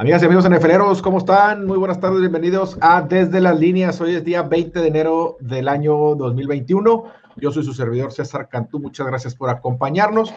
[0.00, 1.66] Amigas y amigos NFLeros, ¿cómo están?
[1.66, 4.00] Muy buenas tardes, bienvenidos a Desde las Líneas.
[4.00, 7.04] Hoy es día 20 de enero del año 2021.
[7.36, 10.32] Yo soy su servidor César Cantú, muchas gracias por acompañarnos.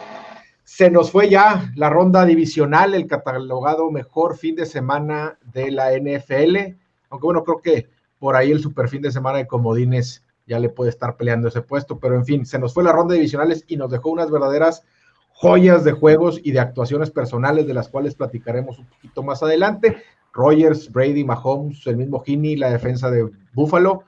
[0.64, 5.92] Se nos fue ya la ronda divisional, el catalogado mejor fin de semana de la
[5.98, 6.76] NFL.
[7.08, 7.88] Aunque bueno, creo que
[8.18, 11.62] por ahí el super fin de semana de Comodines ya le puede estar peleando ese
[11.62, 14.84] puesto, pero en fin, se nos fue la ronda divisionales y nos dejó unas verdaderas
[15.34, 19.96] joyas de juegos y de actuaciones personales de las cuales platicaremos un poquito más adelante.
[20.32, 24.04] Rogers, Brady, Mahomes, el mismo Heaney, la defensa de Buffalo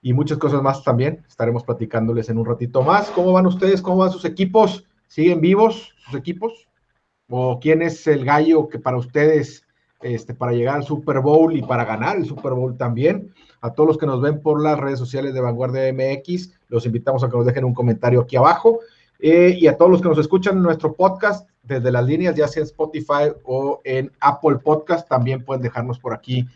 [0.00, 1.22] y muchas cosas más también.
[1.28, 3.10] Estaremos platicándoles en un ratito más.
[3.10, 3.82] ¿Cómo van ustedes?
[3.82, 4.84] ¿Cómo van sus equipos?
[5.06, 6.66] ¿Siguen vivos sus equipos?
[7.28, 9.64] ¿O quién es el gallo que para ustedes,
[10.00, 13.34] este, para llegar al Super Bowl y para ganar el Super Bowl también?
[13.60, 17.22] A todos los que nos ven por las redes sociales de Vanguardia MX, los invitamos
[17.22, 18.80] a que nos dejen un comentario aquí abajo
[19.24, 22.48] eh, y a todos los que nos escuchan en nuestro podcast desde las líneas, ya
[22.48, 26.48] sea en Spotify o en Apple Podcast, también pueden dejarnos por aquí,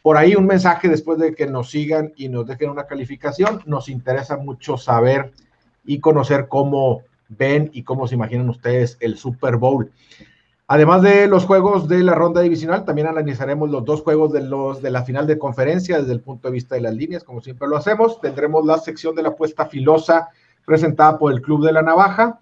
[0.00, 3.60] por ahí un mensaje después de que nos sigan y nos dejen una calificación.
[3.66, 5.32] Nos interesa mucho saber
[5.84, 9.92] y conocer cómo ven y cómo se imaginan ustedes el Super Bowl.
[10.68, 14.80] Además de los juegos de la ronda divisional, también analizaremos los dos juegos de, los,
[14.80, 17.68] de la final de conferencia desde el punto de vista de las líneas, como siempre
[17.68, 18.22] lo hacemos.
[18.22, 20.30] Tendremos la sección de la apuesta filosa
[20.66, 22.40] presentada por el Club de la Navaja,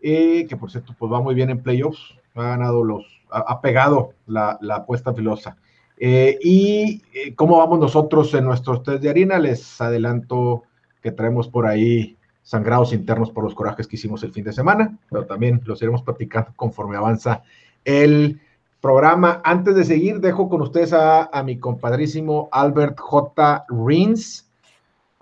[0.00, 4.14] eh, que por cierto, pues va muy bien en playoffs, ha ganado los, ha, pegado
[4.26, 5.58] la, apuesta filosa.
[5.98, 10.62] Eh, y eh, cómo vamos nosotros en nuestros test de harina, les adelanto
[11.02, 14.96] que traemos por ahí sangrados internos por los corajes que hicimos el fin de semana,
[15.10, 17.42] pero también los iremos platicando conforme avanza
[17.84, 18.40] el
[18.80, 19.40] programa.
[19.44, 23.64] Antes de seguir, dejo con ustedes a, a mi compadrísimo Albert J.
[23.68, 24.50] Rins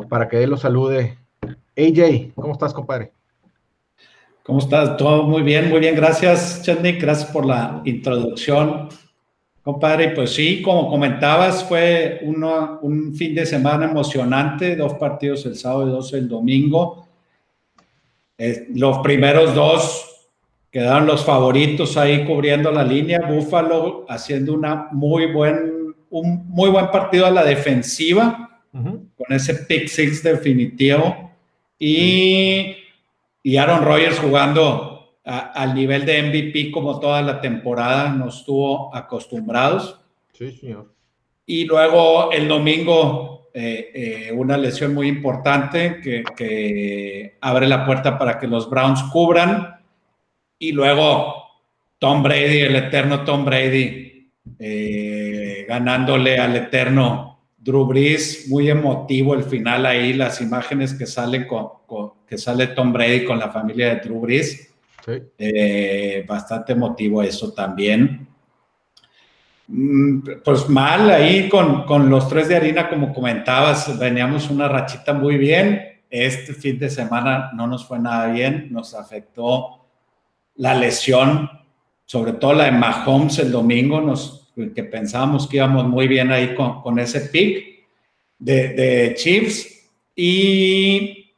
[0.08, 1.16] para que él los salude
[1.76, 3.12] AJ, ¿cómo estás, compadre?
[4.42, 4.96] ¿Cómo estás?
[4.96, 5.94] Todo muy bien, muy bien.
[5.94, 7.00] Gracias, Chetnik.
[7.00, 8.88] Gracias por la introducción,
[9.62, 10.10] compadre.
[10.10, 15.90] Pues sí, como comentabas, fue un fin de semana emocionante, dos partidos el sábado y
[15.92, 17.06] dos el domingo.
[18.36, 20.28] Eh, los primeros dos
[20.70, 23.20] quedaron los favoritos ahí cubriendo la línea.
[23.20, 29.86] Buffalo haciendo una muy buen, un muy buen partido a la defensiva, con ese pick
[29.86, 31.31] six definitivo
[31.84, 32.76] y,
[33.42, 39.98] y Aaron Rodgers jugando al nivel de MVP como toda la temporada nos estuvo acostumbrados.
[40.32, 40.92] Sí, señor.
[41.44, 48.16] Y luego el domingo eh, eh, una lesión muy importante que, que, abre la puerta
[48.16, 49.80] para que los Browns cubran.
[50.60, 51.34] Y luego
[51.98, 57.31] Tom Brady, el eterno Tom Brady, eh, ganándole al eterno
[57.62, 61.68] Drew Brees, muy emotivo el final ahí, las imágenes que salen con,
[62.26, 64.68] que sale Tom Brady con la familia de Drew Brees.
[65.38, 68.26] Eh, bastante emotivo eso también.
[69.68, 75.12] Mm, pues mal ahí con, con, los tres de harina, como comentabas, veníamos una rachita
[75.12, 76.00] muy bien.
[76.10, 79.86] Este fin de semana no nos fue nada bien, nos afectó
[80.56, 81.48] la lesión,
[82.06, 86.54] sobre todo la de Mahomes el domingo, nos que pensábamos que íbamos muy bien ahí
[86.54, 87.86] con, ese pick
[88.38, 89.68] de, de, Chiefs.
[90.14, 91.34] Y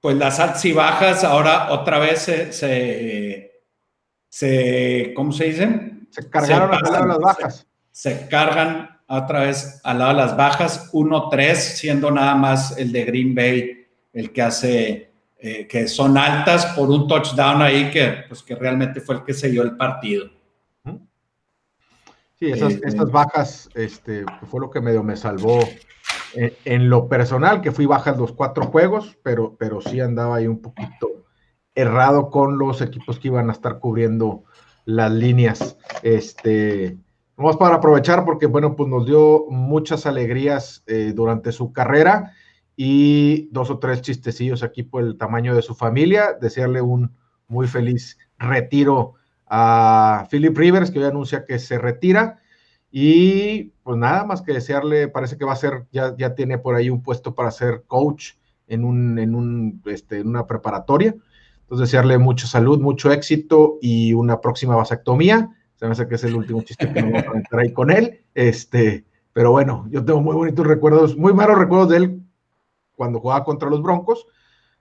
[0.00, 3.52] pues las altas y bajas ahora otra vez se,
[4.28, 6.08] se, ¿cómo se dicen?
[6.10, 7.66] Se cargaron al lado de las bajas.
[7.90, 13.04] Se, cargan otra vez al lado de las bajas, 1-3, siendo nada más el de
[13.04, 18.42] Green Bay el que hace, eh, que son altas por un touchdown ahí que, pues,
[18.42, 20.30] que realmente fue el que se dio el partido.
[22.38, 25.58] Sí, esas, este bajas este, fue lo que medio me salvó
[26.34, 30.60] en, lo personal, que fui baja los cuatro juegos, pero, pero sí andaba ahí un
[30.60, 31.24] poquito
[31.74, 34.44] errado con los equipos que iban a estar cubriendo
[34.84, 35.76] las líneas.
[36.02, 36.96] Este,
[37.36, 42.32] vamos para aprovechar porque, bueno, pues nos dio muchas alegrías eh, durante su carrera
[42.76, 46.36] y dos o tres chistecillos aquí por el tamaño de su familia.
[46.40, 47.16] Desearle un
[47.48, 49.14] muy feliz retiro
[49.50, 52.40] a Philip Rivers, que hoy anuncia que se retira.
[52.90, 56.74] Y pues nada más que desearle, parece que va a ser, ya, ya tiene por
[56.74, 58.32] ahí un puesto para ser coach
[58.66, 61.14] en, un, en, un, este, en una preparatoria.
[61.60, 65.50] Entonces, desearle mucha salud, mucho éxito y una próxima vasectomía.
[65.76, 68.24] Se me hace que es el último chiste que vamos a meter ahí con él.
[68.34, 72.22] Este, pero bueno, yo tengo muy bonitos recuerdos, muy malos recuerdos de él
[72.96, 74.26] cuando jugaba contra los Broncos,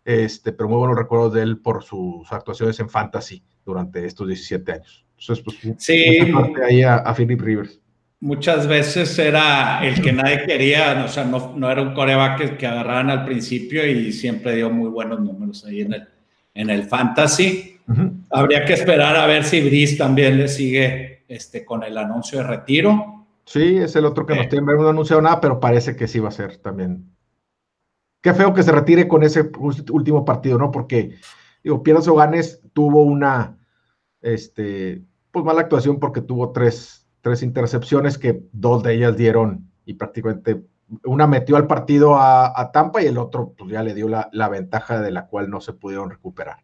[0.08, 4.72] este, pero muy buenos recuerdos de él por sus actuaciones en Fantasy durante estos 17
[4.72, 5.06] años.
[5.20, 6.18] Entonces, pues, sí,
[6.66, 7.82] ahí a, Philip Rivers.
[8.22, 12.66] Muchas veces era el que nadie quería, o sea, no, no era un coreback que,
[12.66, 16.08] agarraran al principio y siempre dio muy buenos números ahí en el,
[16.54, 17.78] en el fantasy.
[18.32, 22.46] Habría que esperar a ver si Brice también le sigue este, con el anuncio de
[22.46, 23.28] retiro.
[23.44, 26.20] Sí, es el otro que nos tiene, no ha anunciado nada, pero parece que sí
[26.20, 27.17] va a ser también.
[28.22, 29.50] Qué feo que se retire con ese
[29.92, 30.72] último partido, ¿no?
[30.72, 31.16] Porque,
[31.64, 33.58] digo, Piedras Oganes tuvo una,
[34.22, 39.94] este, pues mala actuación porque tuvo tres, tres intercepciones que dos de ellas dieron y
[39.94, 40.64] prácticamente
[41.04, 44.50] una metió al partido a, Tampa y el otro pues ya le dio la, la,
[44.50, 46.58] ventaja de la cual no se pudieron recuperar.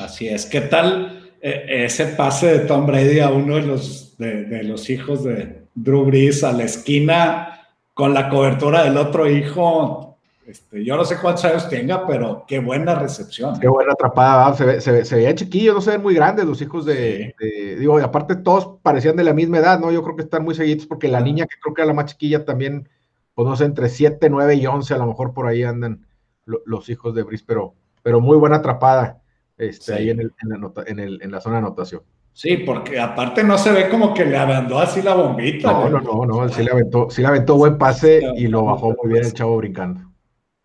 [0.00, 0.46] Así es.
[0.46, 5.24] ¿Qué tal eh, ese pase de Tom Brady a uno de los, de, los hijos
[5.24, 10.11] de Drew Brees a la esquina con la cobertura del otro hijo?
[10.46, 13.60] Este, yo no sé cuántos años tenga, pero qué buena recepción.
[13.60, 16.84] Qué buena atrapada, se, se, se, veía chiquillo, no se ven muy grandes los hijos
[16.84, 17.34] de,
[17.78, 19.92] digo, y aparte todos parecían de la misma edad, ¿no?
[19.92, 22.06] Yo creo que están muy seguidos porque la niña, que creo que era la más
[22.06, 22.88] chiquilla, también,
[23.34, 26.06] pues no sé, entre 7, 9 y 11, a lo mejor por ahí andan
[26.44, 29.22] los hijos de Brice, pero, pero muy buena atrapada
[29.56, 32.02] este, ahí en, el, en, la en, el, en, la zona de anotación.
[32.32, 35.72] Sí, porque aparte no se ve como que le aventó así la bombita.
[35.72, 38.94] No, no, no, no, sí le aventó, sí le aventó buen pase y lo bajó
[39.00, 40.11] muy bien el chavo brincando.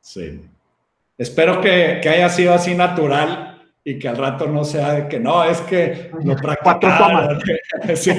[0.08, 0.42] Sí.
[1.18, 5.20] Espero que, que haya sido así natural y que al rato no sea de que
[5.20, 7.40] no, es que lo practicaron.
[7.96, 8.14] sí.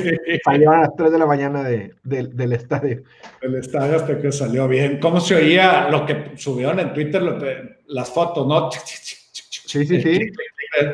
[0.45, 3.03] Salió a las 3 de la mañana de, del estadio.
[3.41, 4.99] El estadio hasta que salió bien.
[5.01, 7.23] ¿Cómo se oía lo que subieron en Twitter,
[7.87, 8.71] las fotos, no?
[8.71, 10.31] Sí, sí, sí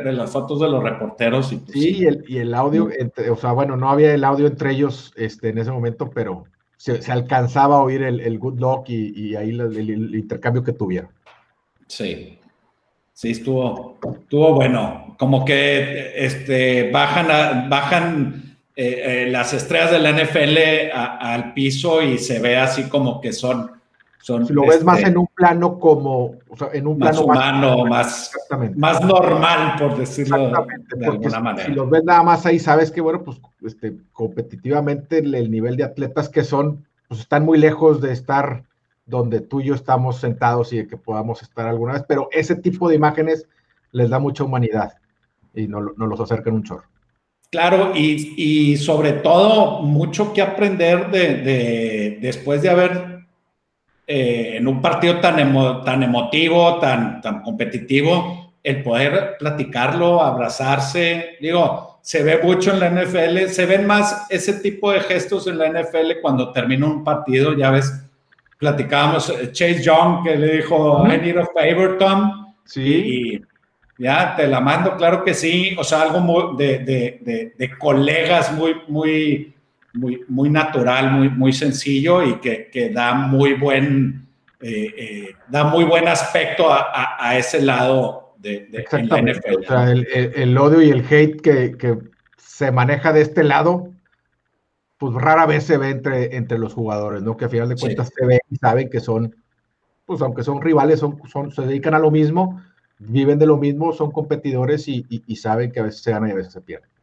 [0.05, 1.53] de, las fotos de los reporteros.
[1.53, 4.23] Y, pues, sí, Y, el, y, el, audio, entre, o sea, bueno, no había el
[4.23, 6.45] audio entre ellos este, en ese momento, pero
[6.85, 11.11] se, alcanzaba a oír el, el good luck y, y ahí el, intercambio que tuvieron.
[11.87, 12.39] Sí,
[13.13, 15.17] sí, estuvo, estuvo bueno.
[15.19, 22.19] Como que este, bajan, bajan eh, eh, las estrellas de la NFL al piso y
[22.19, 23.71] se ve así como que son
[24.25, 27.27] si lo ves más este, en un plano como, o sea, en un más plano
[27.27, 28.33] humano, más,
[28.75, 30.51] más, normal, por decirlo
[30.97, 31.67] de alguna manera.
[31.67, 35.85] Si los ves nada más ahí, sabes que, bueno, pues este, competitivamente el, nivel de
[35.85, 38.65] atletas que son, pues están muy lejos de estar
[39.05, 42.57] donde tú y yo estamos sentados y de que podamos estar alguna vez, pero ese
[42.57, 43.47] tipo de imágenes
[43.93, 44.95] les da mucha humanidad
[45.53, 46.89] y nos no los acercan un chorro.
[47.51, 53.14] Claro, y, y, sobre todo mucho que aprender de, de después de haber
[54.07, 61.99] eh, en un partido tan, tan emotivo, tan, tan competitivo, el poder platicarlo, abrazarse, digo,
[62.03, 65.69] se ve mucho en la NFL, se ven más ese tipo de gestos en la
[65.69, 67.93] NFL cuando termina un partido, ya ves,
[68.59, 72.55] platicábamos eh, Chase Young que le dijo, I need a favor, Tom.
[72.65, 72.83] Sí.
[72.83, 73.43] Y,
[74.03, 78.53] ya, te la mando, claro que sí, o sea, algo de, de, de, de colegas
[78.53, 79.54] muy, muy,
[79.95, 84.27] muy, muy natural, muy, muy sencillo y que, que da muy buen,
[84.61, 89.61] eh, eh, da muy buen aspecto a, a, ese lado de, de la NFL.
[89.61, 91.99] O sea, el, el, odio y el hate que, que,
[92.37, 93.91] se maneja de este lado,
[94.99, 97.37] pues rara vez se ve entre, entre los jugadores, ¿no?
[97.37, 98.15] Que a final de cuentas sí.
[98.17, 99.35] se ven y saben que son,
[100.07, 102.63] pues aunque son rivales, son, son, se dedican a lo mismo,
[102.99, 106.29] viven de lo mismo, son competidores y, y, y saben que a veces se ganan
[106.29, 106.94] y a veces se pierden.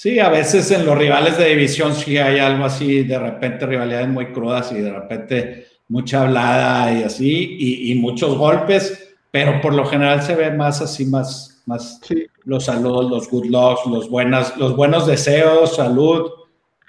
[0.00, 4.06] Sí, a veces en los rivales de división sí hay algo así, de repente rivalidades
[4.06, 9.74] muy crudas y de repente mucha hablada y así, y, y muchos golpes, pero por
[9.74, 12.28] lo general se ve más así, más, más sí.
[12.44, 16.30] los saludos, los good lucks, los, buenas, los buenos deseos, salud.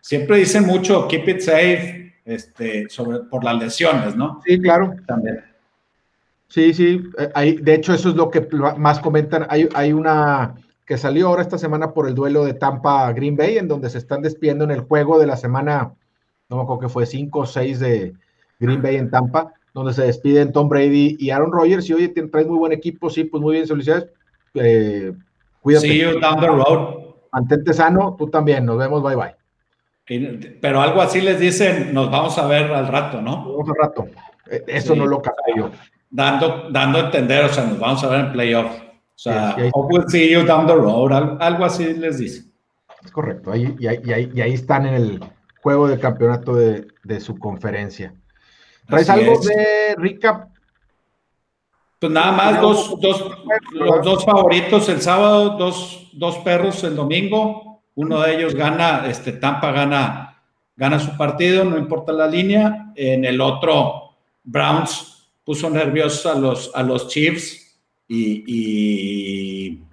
[0.03, 4.39] Siempre dicen mucho, keep it safe, este, sobre, por las lesiones, ¿no?
[4.45, 4.93] Sí, claro.
[5.07, 5.43] También.
[6.47, 7.01] Sí, sí,
[7.33, 8.47] hay, de hecho eso es lo que
[8.77, 9.47] más comentan.
[9.49, 10.53] Hay, hay una
[10.89, 13.99] que salió ahora esta semana por el duelo de Tampa Green Bay, en donde se
[13.99, 15.93] están despidiendo en el juego de la semana,
[16.49, 18.13] no me acuerdo que fue 5 o 6 de
[18.59, 21.87] Green Bay en Tampa, donde se despiden Tom Brady y Aaron Rodgers.
[21.91, 24.07] Y oye, traes muy buen equipo, sí, pues muy bien, felicidades.
[24.55, 25.13] Eh,
[25.61, 25.87] cuídate.
[25.89, 27.13] See you down the road.
[27.33, 30.55] Mantente sano, tú también, nos vemos, bye bye.
[30.59, 33.45] Pero algo así les dicen, nos vamos a ver al rato, ¿no?
[33.45, 34.07] Nos vamos al rato.
[34.49, 34.99] E, eso sí.
[34.99, 35.69] no lo capté yo.
[36.09, 38.88] Dando, dando a entender, o sea, nos vamos a ver en playoff.
[39.19, 41.11] O sea, sí, we'll see you down the road,
[41.41, 42.45] algo así les dice.
[43.03, 45.19] Es correcto, ahí, y, ahí, y, ahí, y ahí están en el
[45.61, 48.13] juego de campeonato de, de su conferencia.
[48.87, 49.45] ¿Traes así algo es.
[49.45, 50.47] de recap?
[51.99, 53.29] Pues nada más, dos, dos,
[53.73, 57.81] los dos favoritos el sábado, dos, dos perros el domingo.
[57.95, 60.41] Uno de ellos gana, este Tampa gana,
[60.77, 62.93] gana su partido, no importa la línea.
[62.95, 67.68] En el otro, Browns puso nerviosos a los, a los Chiefs
[68.09, 69.83] y, y,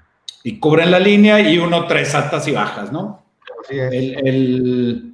[0.43, 3.23] y, cubren la línea y uno tres altas y bajas, ¿no?
[3.63, 3.93] Así es.
[3.93, 5.13] El, el,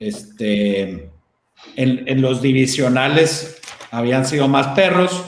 [0.00, 1.10] este,
[1.76, 3.60] en, en, los divisionales
[3.92, 5.24] habían sido más perros,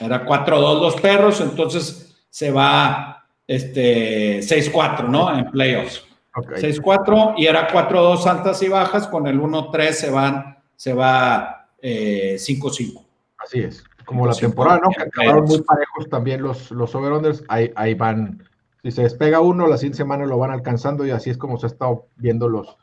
[0.00, 5.36] era 4-2 los perros, entonces se va este, 6-4, ¿no?
[5.36, 6.04] En playoffs.
[6.32, 11.82] 6-4 y era 4-2 altas y bajas, con el 1-3 se van, se va 5-5.
[11.82, 13.06] Eh,
[13.36, 14.90] Así es, como la temporada, ¿no?
[14.90, 18.42] Que acabaron muy parejos también los, los over-unders, ahí, ahí, van,
[18.82, 21.66] si se despega uno, la siguiente semana lo van alcanzando y así es como se
[21.66, 22.76] ha estado viendo los,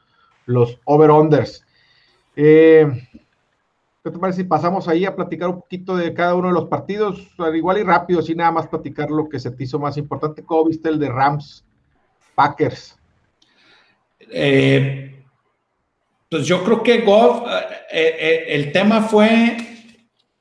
[0.45, 1.65] los over-unders.
[2.37, 2.87] Eh,
[4.05, 6.69] ¿Qué te parece si pasamos ahí a platicar un poquito de cada uno de los
[6.69, 7.27] partidos?
[7.53, 10.43] Igual y rápido, así nada más platicar lo que se te hizo más importante.
[10.43, 11.65] ¿Cómo viste el de Rams
[12.35, 12.97] Packers?
[14.31, 15.25] Eh,
[16.29, 17.45] pues yo creo que Goff,
[17.91, 19.57] eh, el tema fue,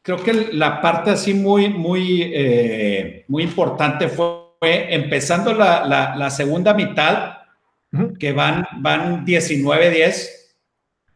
[0.07, 2.33] creo que la parte así muy, muy,
[3.27, 7.39] muy importante fue, empezando la, segunda mitad,
[8.17, 10.29] que van, van 19-10.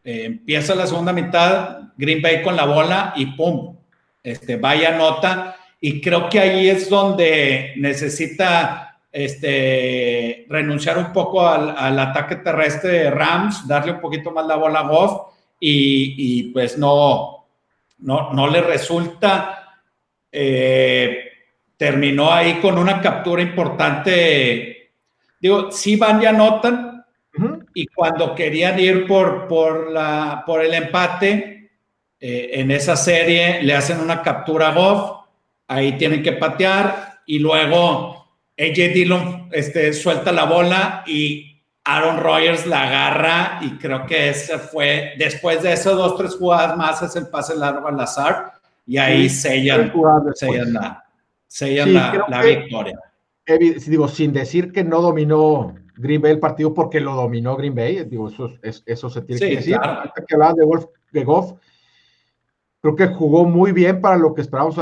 [0.03, 3.77] empieza la segunda mitad, Green Bay con la bola y ¡pum!
[4.21, 5.55] Este, vaya nota.
[5.79, 13.09] Y creo que ahí es donde necesita este, renunciar un poco al, ataque terrestre de
[13.09, 17.40] Rams, darle un poquito más la bola a Goff y, pues no,
[18.01, 19.79] no, no le resulta.
[20.31, 21.31] Eh,
[21.77, 24.91] terminó ahí con una captura importante.
[25.39, 26.91] Digo, sí van y anotan
[27.73, 31.71] y cuando querían ir por, por, la, por el empate,
[32.19, 35.25] eh, en esa serie le hacen una captura a Goff,
[35.67, 38.27] ahí tienen que patear y luego
[38.59, 41.50] AJ Dillon este, suelta la bola y
[41.83, 46.77] Aaron Rodgers la agarra y creo que ese fue, después de esas dos, tres jugadas
[46.77, 48.53] más, es el pase largo al azar
[48.85, 49.91] y ahí sellan,
[50.35, 51.05] sellan, la,
[51.47, 52.99] sellan la, victoria.
[53.87, 58.03] digo, sin decir que no dominó Green Bay el partido porque lo dominó Green Bay,
[58.05, 59.77] digo, eso, eso se tiene que decir.
[59.77, 60.11] Claro.
[60.27, 61.53] que hablabas de, de Goff,
[62.81, 64.75] creo que jugó muy bien para lo que esperábamos.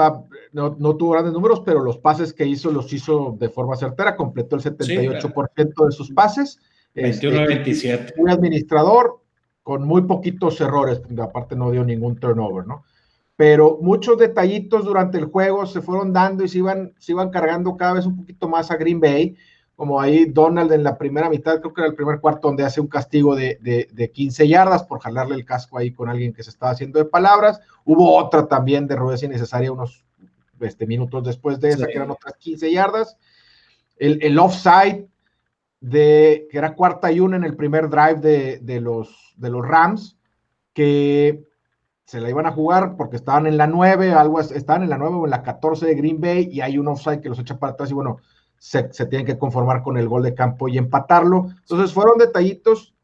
[0.52, 4.56] no, tuvo grandes números, pero los pases que hizo los hizo de forma certera, completó
[4.56, 6.60] el 78% de sus pases.
[6.96, 7.84] 21-27.
[7.84, 9.22] Este, un administrador
[9.64, 12.84] con muy poquitos errores, aparte no dio ningún turnover, ¿no?
[13.36, 17.78] Pero muchos detallitos durante el juego se fueron dando y se iban, se iban cargando
[17.78, 19.38] cada vez un poquito más a Green Bay
[19.80, 22.82] como ahí Donald en la primera mitad, creo que era el primer cuarto donde hace
[22.82, 26.50] un castigo de, de, 15 yardas por jalarle el casco ahí con alguien que se
[26.50, 27.62] estaba haciendo de palabras.
[27.86, 30.04] Hubo otra también de rudeza innecesaria unos
[30.60, 33.16] este, minutos después de esa, que eran otras 15 yardas.
[33.96, 35.08] El, el, offside
[35.82, 39.66] de que era cuarta y una en el primer drive de, de, los, de los
[39.66, 40.18] Rams,
[40.74, 41.44] que
[42.06, 45.16] se la iban a jugar porque estaban en la 9, algo, estaban en la 9
[45.16, 47.74] o en la 14 de Green Bay y hay un offside que los echa para
[47.74, 48.18] atrás y bueno,
[48.58, 51.50] se, tienen que conformar con el gol de campo y empatarlo.
[51.62, 52.96] Entonces fueron detallitos,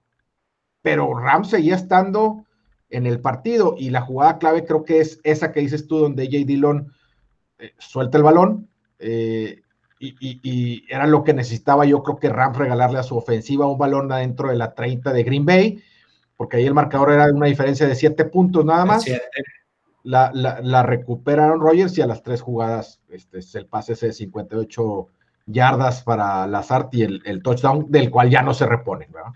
[0.81, 2.45] pero Rams seguía estando
[2.89, 6.25] en el partido y la jugada clave creo que es esa que dices tú donde
[6.25, 6.37] J.
[6.45, 6.91] Dillon
[7.59, 9.61] eh, suelta el balón eh,
[9.99, 14.11] y, era lo que necesitaba yo creo que Rams regalarle a su ofensiva un balón
[14.11, 15.81] adentro de la 30 de Green Bay,
[16.37, 19.05] porque ahí el marcador era una diferencia de 7 puntos nada más.
[20.03, 24.13] La, la, recuperaron Rogers y a las tres jugadas este, es el pase ese de
[24.13, 25.07] 58
[25.47, 29.31] yardas para Lazard y el, touchdown, del cual ya no se repone, ¿verdad?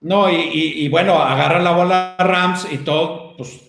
[0.00, 3.60] No, y, bueno, agarra la bola Rams y todo, pues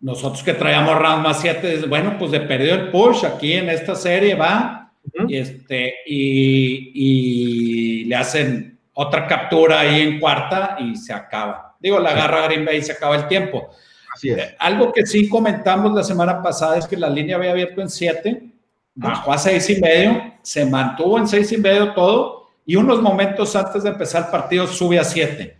[0.00, 3.94] nosotros que traíamos Rams más 7, bueno, pues de perdió el push aquí en esta
[3.94, 4.87] serie, va,
[5.28, 11.76] y, este, y, le hacen otra captura ahí en cuarta y se acaba.
[11.80, 13.70] Digo, la agarra Green Bay y se acaba el tiempo.
[14.14, 14.54] Así es.
[14.58, 18.48] algo que sí comentamos la semana pasada es que la línea había abierto en 7
[18.98, 23.54] bajó a seis y medio, se mantuvo en seis y medio todo, y unos momentos
[23.54, 25.56] antes de empezar el partido sube a siete.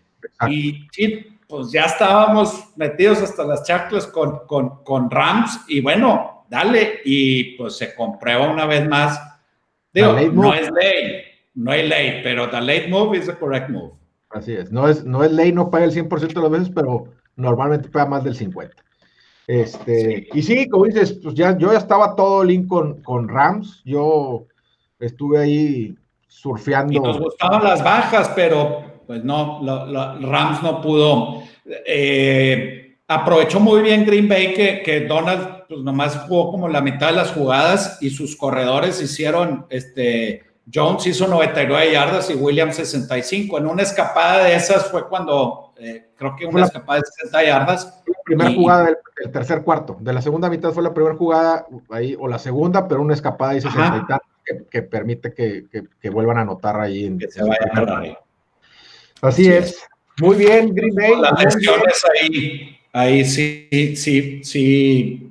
[0.49, 6.45] Y sí, pues ya estábamos metidos hasta las chaclas con, con, con, Rams, y bueno,
[6.51, 9.21] dale, y pues se comprueba una vez más.
[9.93, 11.23] Digo, no es ley,
[11.55, 13.93] no hay ley, pero the late move is the correct move.
[14.31, 17.05] Así es, no es, no es ley, no paga el 100% de las veces, pero
[17.37, 18.71] normalmente paga más del 50%.
[19.47, 23.83] Este, Y sí, como dices, pues ya yo ya estaba todo link con, con Rams,
[23.87, 24.47] yo
[25.01, 26.93] estuve ahí surfeando.
[26.93, 29.63] Y nos gustaban las bajas, pero pues no,
[30.21, 31.43] Rams no pudo.
[31.87, 37.09] Eh, aprovechó muy bien Green Bay que, que, Donald pues nomás jugó como la mitad
[37.09, 43.59] de las jugadas y sus corredores hicieron, este, Jones hizo 99 yardas y Williams 65.
[43.59, 48.03] En una escapada de esas fue cuando, eh, creo que una escapada de 60 yardas.
[48.07, 48.97] La primera jugada del,
[49.33, 49.97] tercer cuarto.
[50.01, 53.57] De la segunda mitad fue la primera jugada, ahí, o la segunda, pero una escapada
[53.57, 54.21] y 60
[54.71, 55.67] que, permite que,
[56.01, 57.05] que, vuelvan a anotar ahí.
[57.05, 58.17] En, que se vaya ahí.
[59.21, 59.83] Así es.
[60.21, 61.21] Muy bien, Green Bay.
[61.21, 65.28] Las lesiones ahí, ahí sí, sí, sí,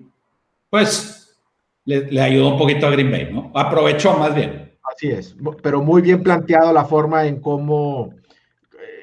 [0.69, 1.37] pues
[1.85, 3.51] le, le ayudó un poquito a Green Bay, ¿no?
[3.55, 4.77] Aprovechó más bien.
[4.83, 8.13] Así es, pero muy bien planteado la forma en cómo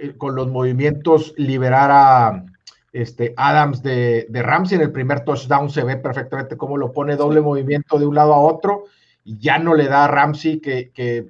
[0.00, 2.44] eh, con los movimientos liberar a
[2.92, 7.16] este, Adams de, de Ramsey en el primer touchdown se ve perfectamente cómo lo pone
[7.16, 8.84] doble movimiento de un lado a otro
[9.24, 11.26] y ya no le da a Ramsey que, que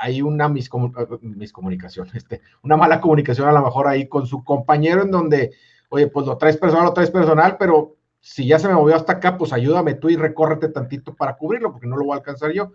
[0.00, 5.10] hay una miscomunicación, este, una mala comunicación a lo mejor ahí con su compañero en
[5.10, 5.52] donde,
[5.88, 7.95] oye, pues lo traes personal, lo traes personal, pero
[8.26, 11.70] si ya se me movió hasta acá, pues ayúdame tú y recórrete tantito para cubrirlo,
[11.70, 12.72] porque no lo voy a alcanzar yo.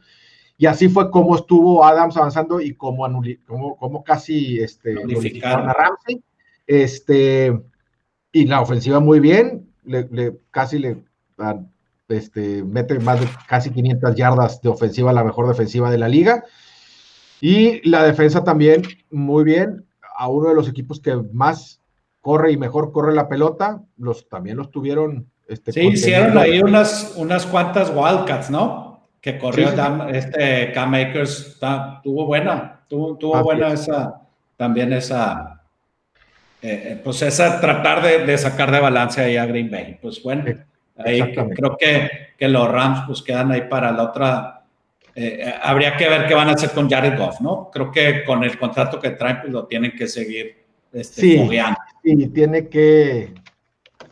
[0.58, 3.06] Y así fue como estuvo Adams avanzando y como,
[3.46, 4.96] como, como casi este,
[5.44, 6.24] a Ramsey.
[6.66, 7.62] Este,
[8.32, 11.04] y la ofensiva muy bien, le, casi le
[12.08, 16.46] este, mete más de casi 500 yardas de ofensiva, la mejor defensiva de la liga.
[17.42, 21.82] Y la defensa también muy bien, a uno de los equipos que más
[22.22, 25.31] corre y mejor corre la pelota, los también los tuvieron.
[25.48, 29.02] Este, sí, hicieron ahí unas, unas cuantas Wildcats, ¿no?
[29.20, 29.70] Que corrió
[30.10, 31.60] este Cam Makers,
[32.04, 34.22] tuvo buena, tuvo, tuvo buena esa,
[34.58, 35.62] también esa,
[36.62, 40.00] eh, eh, pues esa tratar de, sacar de balance ahí a Green Bay.
[40.02, 40.46] Pues bueno,
[40.98, 44.62] ahí creo que, que los Rams pues quedan ahí para la otra
[45.14, 47.70] eh, habría que ver qué van a hacer con Jared Goff, ¿no?
[47.72, 50.62] Creo que con el contrato que traen, pues lo tienen que seguir
[50.94, 51.50] este, sí,
[52.04, 53.34] sí, tiene que,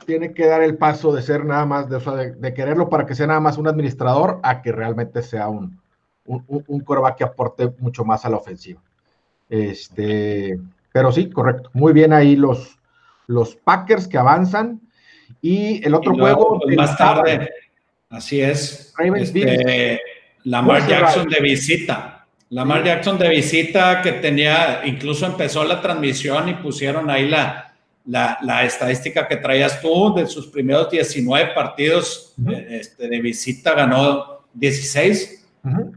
[0.09, 3.39] tiene que dar el paso de ser nada más, de, quererlo para que sea nada
[3.39, 5.79] más un administrador, a que realmente sea un,
[6.25, 6.83] un, un
[7.15, 8.81] que aporte mucho más a la ofensiva.
[9.47, 10.59] Este,
[10.91, 11.69] pero sí, correcto.
[11.73, 12.79] Muy bien ahí los,
[13.27, 14.81] los Packers que avanzan.
[15.43, 16.59] Y el otro juego.
[16.59, 17.47] Pues, más tarde,
[18.09, 18.91] así es.
[19.15, 20.01] Este,
[20.45, 22.25] Lamar Jackson de visita.
[22.49, 27.68] Lamar Jackson de visita que tenía, incluso empezó la transmisión y pusieron ahí la,
[28.05, 34.43] la, estadística que traías tú de sus primeros 19 partidos eh, este, de visita, ganó
[34.53, 35.35] 16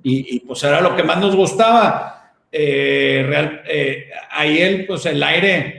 [0.03, 2.35] y, pues era lo que más nos gustaba.
[2.51, 5.79] Eh, real, eh, ahí el, pues el aire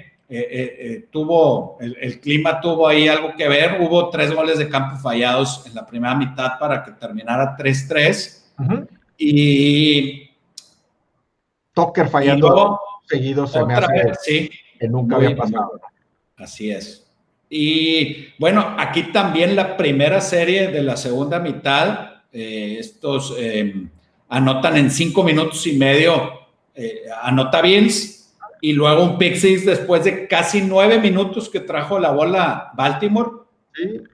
[1.11, 3.79] tuvo, el, clima tuvo ahí algo que ver.
[3.81, 8.89] Hubo tres goles de campo fallados en la primera mitad para que terminara 3-3.
[9.17, 10.29] Y.
[11.73, 15.79] Tucker fallando seguido se me hace sí, que nunca había pasado.
[16.43, 17.07] Así es.
[17.49, 23.89] Y bueno, aquí también la primera serie de la segunda mitad, eh, estos em,
[24.27, 26.41] anotan en cinco minutos y medio,
[26.75, 31.97] eh, anota Bills y luego un pick six después de casi nueve minutos que trajo
[31.97, 33.29] la bola Baltimore.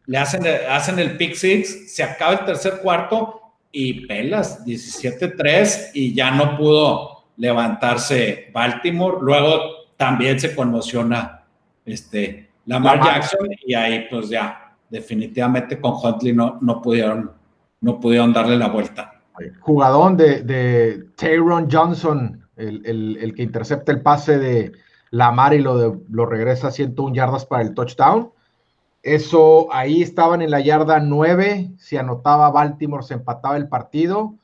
[0.05, 6.13] Le hacen, hacen el pick six, se acaba el tercer cuarto y pelas, 17-3 y
[6.13, 9.17] ya no pudo levantarse Baltimore.
[9.21, 11.38] Luego también se conmociona
[11.91, 17.31] este, Lamar Jackson y ahí pues ya definitivamente con Huntley no, no, pudieron,
[17.81, 19.21] no pudieron darle la vuelta.
[19.61, 24.71] Jugadón de, de Tyron Johnson, el, que intercepta el pase de
[25.11, 28.31] Lamar y lo, lo regresa a 101 yardas para el touchdown.
[29.01, 34.35] Eso, ahí estaban en la yarda 9, si anotaba Baltimore se empataba el partido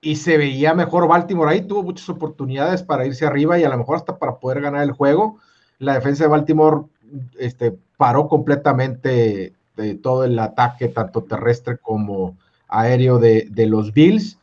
[0.00, 3.78] y se veía mejor Baltimore ahí, tuvo muchas oportunidades para irse arriba y a lo
[3.78, 5.38] mejor hasta para poder ganar el juego.
[5.80, 6.82] La defensa de Baltimore
[7.38, 12.36] este, paró completamente de todo el ataque, tanto terrestre como
[12.68, 14.38] aéreo de, los Bills.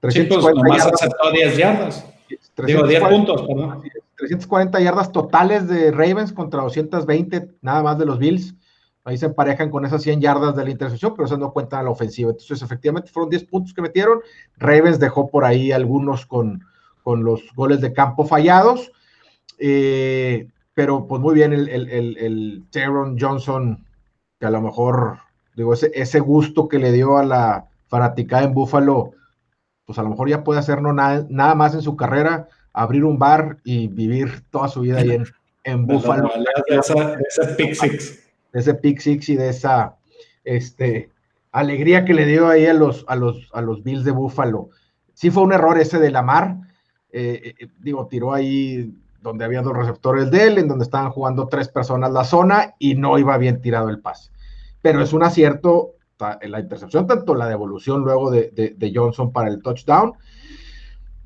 [0.00, 2.06] 340 pues, yardas, aceptó 10 yardas.
[2.56, 3.82] 10 puntos, perdón.
[4.16, 8.54] 340 yardas totales de Ravens contra 220 nada más de los Bills.
[9.04, 11.82] Ahí se emparejan con esas 100 yardas de la intercepción, pero eso no cuenta a
[11.82, 12.30] la ofensiva.
[12.30, 14.20] Entonces, efectivamente, fueron 10 puntos que metieron.
[14.56, 16.64] Ravens dejó por ahí algunos con,
[17.02, 18.92] con los goles de campo fallados.
[19.58, 23.84] Eh, pero, pues muy bien, el, el, el, Johnson,
[24.38, 25.18] que a lo mejor,
[25.56, 29.12] digo, ese, ese gusto que le dio a la fanaticada en Buffalo,
[29.86, 33.04] pues a lo mejor ya puede hacer no nada, nada más en su carrera, abrir
[33.04, 35.24] un bar y vivir toda su vida ahí en,
[35.64, 36.30] en Buffalo.
[36.66, 39.96] ese pick six de ese pick six y de esa
[40.44, 41.10] este,
[41.52, 44.70] alegría que le dio ahí a los, a los, a los Bills de Buffalo.
[45.12, 46.56] Sí fue un error ese de Lamar,
[47.10, 51.48] eh, eh, digo, tiró ahí donde había dos receptores de él, en donde estaban jugando
[51.48, 54.30] tres personas la zona y no iba bien tirado el pase.
[54.80, 55.94] Pero es un acierto
[56.42, 60.14] la intercepción, tanto la devolución luego de, de Johnson para el touchdown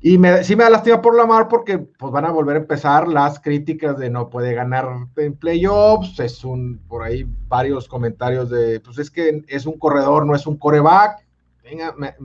[0.01, 3.07] y me, sí me da lástima por Lamar porque pues van a volver a empezar
[3.09, 8.79] las críticas de no puede ganar en playoffs, es un, por ahí varios comentarios de,
[8.79, 11.25] pues es que es un corredor, no es un coreback.
[11.63, 12.15] Venga, me,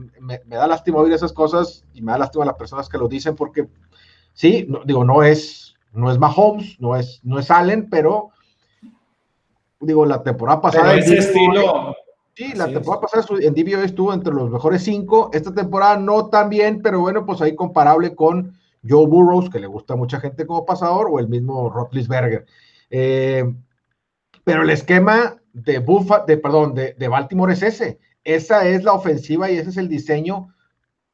[0.47, 3.35] da lástima oír esas cosas y me da lástima a las personas que lo dicen
[3.35, 3.67] porque
[4.35, 8.29] sí, digo, no es, no es Mahomes, no es, no es Allen, pero
[9.79, 10.93] digo, la temporada pasada...
[10.93, 11.95] ese estilo,
[12.35, 15.29] Sí, la temporada pasada en DBO estuvo entre los mejores cinco.
[15.31, 19.67] Esta temporada no tan bien, pero bueno, pues ahí comparable con Joe Burrows, que le
[19.67, 22.45] gusta a mucha gente como pasador, o el mismo Rotlisberger.
[22.89, 23.45] Eh,
[24.43, 27.99] pero el esquema de, Buffa, de, perdón, de, de, Baltimore es ese.
[28.25, 30.53] Esa es la ofensiva y ese es el diseño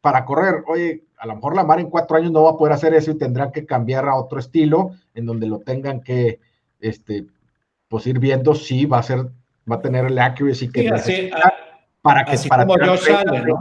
[0.01, 0.63] para correr.
[0.67, 3.17] Oye, a lo mejor Lamar en cuatro años no va a poder hacer eso y
[3.17, 6.39] tendrá que cambiar a otro estilo en donde lo tengan que,
[6.79, 7.27] este,
[7.88, 9.27] pues ir viendo si va a ser,
[9.71, 11.53] va a tener el accuracy que necesita
[12.01, 13.53] para que para tirar, 30,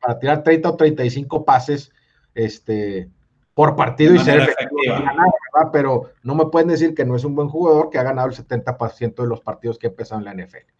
[0.00, 1.92] para tirar 30 o 35 pases,
[2.34, 3.10] este,
[3.52, 4.94] por partido y ser efectivo,
[5.70, 8.34] pero no me pueden decir que no es un buen jugador que ha ganado el
[8.34, 10.72] 70% de los partidos que ha empezado en la NFL.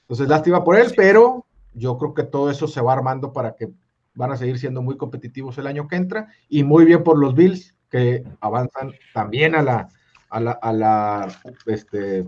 [0.00, 1.44] Entonces, lástima por él, pero
[1.74, 3.68] yo creo que todo eso se va armando para que
[4.14, 7.34] van a seguir siendo muy competitivos el año que entra y muy bien por los
[7.34, 9.88] Bills que avanzan también a la,
[10.30, 11.28] a la, a la
[11.66, 12.24] este,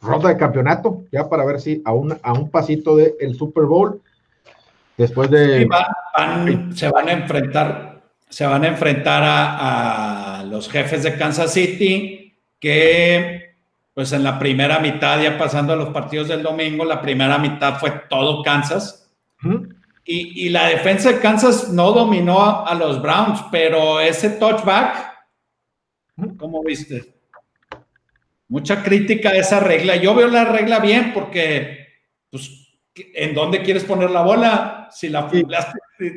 [0.00, 4.00] ronda de campeonato, ya para ver si a un, a un pasito del Super Bowl,
[4.96, 5.68] después de...
[6.74, 13.56] se van a enfrentar, se van a, enfrentar a, los jefes de Kansas City, que
[13.94, 17.78] pues en la primera mitad, ya pasando a los partidos del domingo, la primera mitad
[17.78, 19.10] fue todo Kansas.
[20.04, 25.26] Y, y, la defensa de Kansas no dominó a los Browns, pero ese touchback,
[26.36, 27.12] ¿cómo viste?
[28.52, 29.96] mucha crítica a esa regla.
[29.96, 31.86] Yo veo la regla bien porque,
[32.30, 34.88] pues, ¿en dónde quieres poner la bola?
[34.92, 35.30] Si la,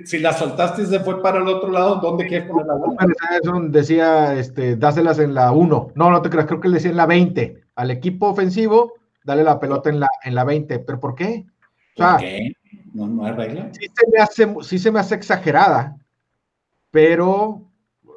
[0.03, 3.69] si la soltaste y se fue para el otro lado, ¿dónde quieres poner la bola?
[3.69, 5.93] Decía, este, dáselas en la 1.
[5.95, 7.63] No, no te creas, creo que le decía en la 20.
[7.75, 10.79] Al equipo ofensivo, dale la pelota en la, en la 20.
[10.79, 11.45] ¿Pero por qué?
[11.95, 12.51] ¿Por qué?
[12.95, 13.69] ¿No, no hay regla?
[13.73, 15.97] Sí se, me hace, sí se me hace exagerada,
[16.91, 17.61] pero,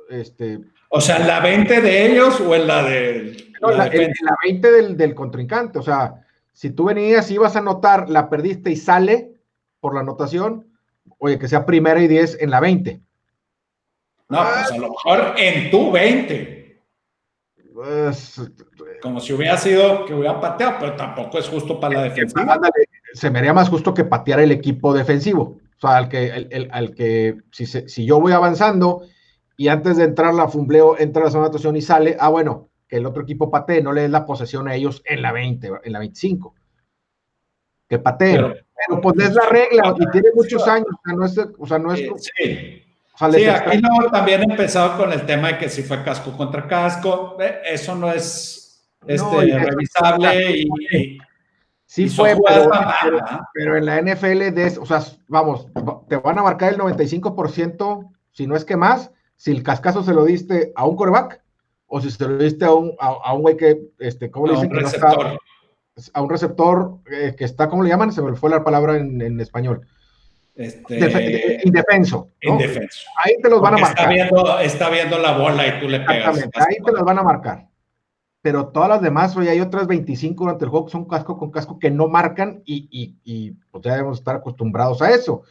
[0.09, 0.61] este...
[0.89, 4.37] O sea, ¿en la 20 de ellos o en la de no, la, en, la
[4.45, 5.81] 20 del, del, contrincante.
[5.81, 9.33] O sea, si tú venías y ibas a anotar, la perdiste y sale
[9.81, 10.73] por la anotación,
[11.19, 13.01] oye, que sea primera y 10 en la 20.
[14.29, 16.83] No, pues a lo mejor en tu 20.
[17.75, 18.41] Pues,
[19.03, 22.61] Como si hubiera sido que hubiera pateado, pero tampoco es justo para la defensa.
[23.15, 25.59] Se me haría más justo que pateara el equipo defensivo.
[25.77, 29.03] O sea, al que, el, al que si, si yo voy avanzando
[29.57, 32.69] y antes de entrar la fumbleo, entra la zona de anotación y sale, ah, bueno,
[32.89, 35.71] que el otro equipo patee, no le des la posesión a ellos en la 20,
[35.85, 36.55] en la 25.
[37.89, 38.55] Que pateen.
[38.87, 41.79] Pero, pues es la regla y tiene muchos años, o sea, no es, o sea,
[41.79, 42.85] no es sí.
[43.33, 47.37] sí, aquí no, también empezado con el tema de que si fue casco contra casco,
[47.65, 51.19] eso no es este, revisable y,
[51.89, 52.71] Sí fue, pero,
[53.55, 55.69] pero, en la NFL, de, o sea, vamos,
[56.07, 60.13] te van a marcar el 95%, si no es que más, si el cascazo se
[60.13, 61.43] lo diste a un coreback
[61.87, 64.69] o si se lo diste a un, a, un güey que, este, ¿cómo le dicen?
[64.69, 65.39] Que no está,
[66.13, 68.13] a un receptor eh, que está, ¿cómo le llaman?
[68.13, 69.87] Se me fue la palabra en, en español.
[70.55, 72.29] Este, indefenso.
[72.43, 73.09] Indefenso.
[73.25, 74.13] Ahí te los van a marcar.
[74.13, 76.37] Está viendo, está viendo la bola y tú le pegas.
[76.37, 77.67] Exactamente, ahí te los van a marcar.
[78.41, 81.51] Pero todas las demás, hoy hay otras 25 durante el juego que son casco con
[81.51, 85.43] casco que no marcan y, y, y pues ya debemos estar acostumbrados a eso.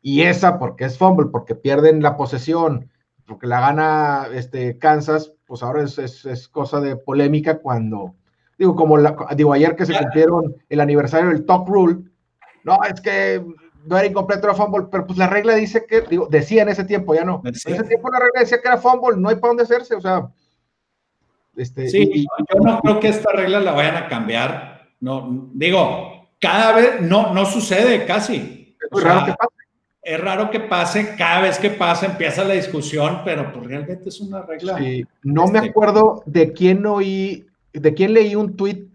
[0.00, 2.90] Y esa porque es fumble, porque pierden la posesión,
[3.26, 8.14] porque la gana este, Kansas, pues ahora es, es, cosa de polémica cuando,
[8.56, 12.04] digo, como la, digo, ayer que se cumplieron el aniversario del Top Rule,
[12.64, 13.44] no, es que
[13.84, 16.84] no era incompleto, era fumble, pero pues la regla dice que, digo, decía en ese
[16.84, 19.48] tiempo, ya no, en ese tiempo la regla decía que era fumble, no hay para
[19.48, 20.28] dónde hacerse, o sea.
[21.58, 26.72] Este, sí, yo no creo que esta regla la vayan a cambiar, no, digo, cada
[26.72, 28.76] vez, no, no sucede casi.
[28.80, 29.58] Es muy raro que pase
[30.08, 34.18] es raro que pase, cada vez que pasa empieza la discusión, pero pues realmente es
[34.20, 34.78] una regla.
[35.22, 38.86] no me este, acuerdo de quién oí, de quién leí un tweet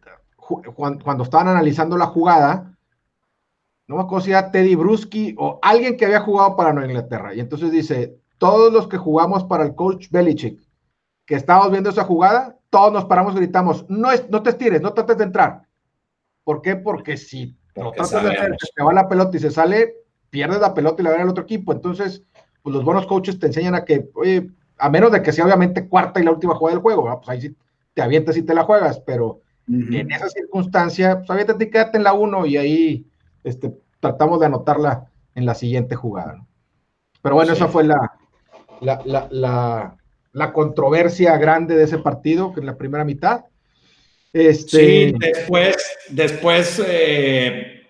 [0.75, 2.75] cuando, estaban analizando la jugada.
[3.85, 7.35] No me acuerdo si era Teddy Bruschi o alguien que había jugado para Nueva Inglaterra.
[7.35, 10.59] Y entonces dice: Todos los que jugamos para el coach Belichick,
[11.25, 14.81] que estábamos viendo esa jugada, todos nos paramos y gritamos: No, es, no te estires,
[14.81, 15.63] no trates de entrar.
[16.43, 16.75] ¿Por qué?
[16.75, 19.95] Porque si no tratas de entrar, se va la pelota y se sale,
[20.29, 21.71] pierdes la pelota y la ven al otro equipo.
[21.71, 22.23] Entonces,
[22.61, 25.87] pues los buenos coaches te enseñan a que, oye, a menos de que sea obviamente
[25.87, 27.55] cuarta y la última jugada del juego, pues ahí sí
[27.93, 32.03] te avientas y te la juegas, pero en esa circunstancia, pues aviéntate y quédate en
[32.03, 33.05] la uno y ahí
[33.43, 35.05] este, tratamos de anotarla
[35.35, 36.45] en la siguiente jugada.
[37.21, 38.11] Pero bueno, esa fue la,
[38.81, 39.95] la, la,
[40.51, 43.45] controversia grande de ese partido, en la primera mitad.
[44.33, 45.11] Este...
[45.11, 45.75] Sí, después,
[46.09, 47.83] después eh,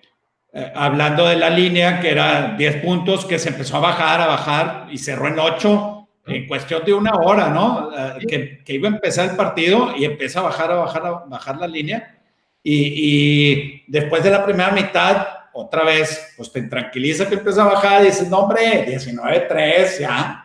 [0.51, 4.27] eh, hablando de la línea, que era 10 puntos, que se empezó a bajar, a
[4.27, 7.91] bajar y cerró en 8 en cuestión de una hora, ¿no?
[7.91, 11.11] Eh, que, que, iba a empezar el partido y empieza a bajar, a bajar, a
[11.25, 12.19] bajar la línea.
[12.61, 17.73] Y, y después de la primera mitad, otra vez, pues te tranquiliza que empieza a
[17.73, 20.42] bajar y dices, no, hombre, 19-3, ya.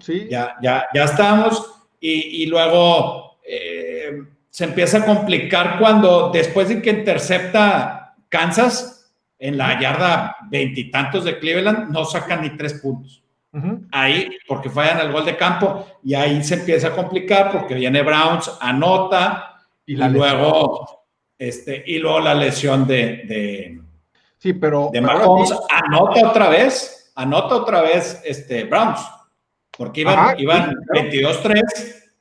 [0.00, 0.26] Sí.
[0.30, 1.66] Ya, ya, ya estábamos.
[2.00, 9.78] Y, luego eh, se empieza a complicar cuando después de que intercepta Kansas en la
[9.78, 13.22] yarda veintitantos de Cleveland, no sacan ni tres puntos.
[13.90, 18.00] Ahí, porque fallan el gol de campo, y ahí se empieza a complicar porque viene
[18.02, 21.04] Browns, anota, y, luego,
[21.36, 23.80] este, y luego la lesión de,
[24.38, 29.00] sí, pero, de Mahomes, anota otra vez, anota otra vez este, Browns,
[29.76, 31.62] porque iban, iban 22-3,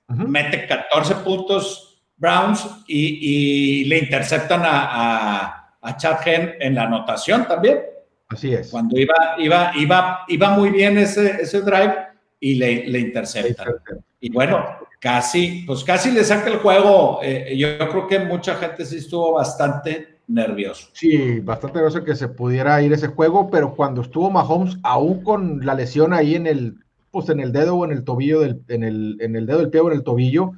[0.07, 7.79] mete 14 puntos Browns y, le interceptan a, a, Chad Hen en la anotación también.
[8.27, 8.69] Así es.
[8.69, 11.95] Cuando iba, iba, iba, iba muy bien ese, ese drive
[12.39, 13.73] y le, le interceptan.
[14.19, 14.63] Y bueno,
[14.99, 17.19] casi, pues casi le saca el juego.
[17.23, 20.89] Eh, yo, creo que mucha gente sí estuvo bastante nervioso.
[20.93, 25.65] Sí, bastante nervioso que se pudiera ir ese juego, pero cuando estuvo Mahomes, aún con
[25.65, 26.75] la lesión ahí en el,
[27.12, 29.69] pues en el dedo o en el tobillo, del, en, el, en el dedo del
[29.69, 30.52] pie o en el tobillo,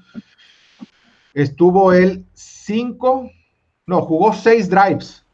[1.34, 3.30] estuvo él cinco,
[3.86, 5.26] no, jugó seis drives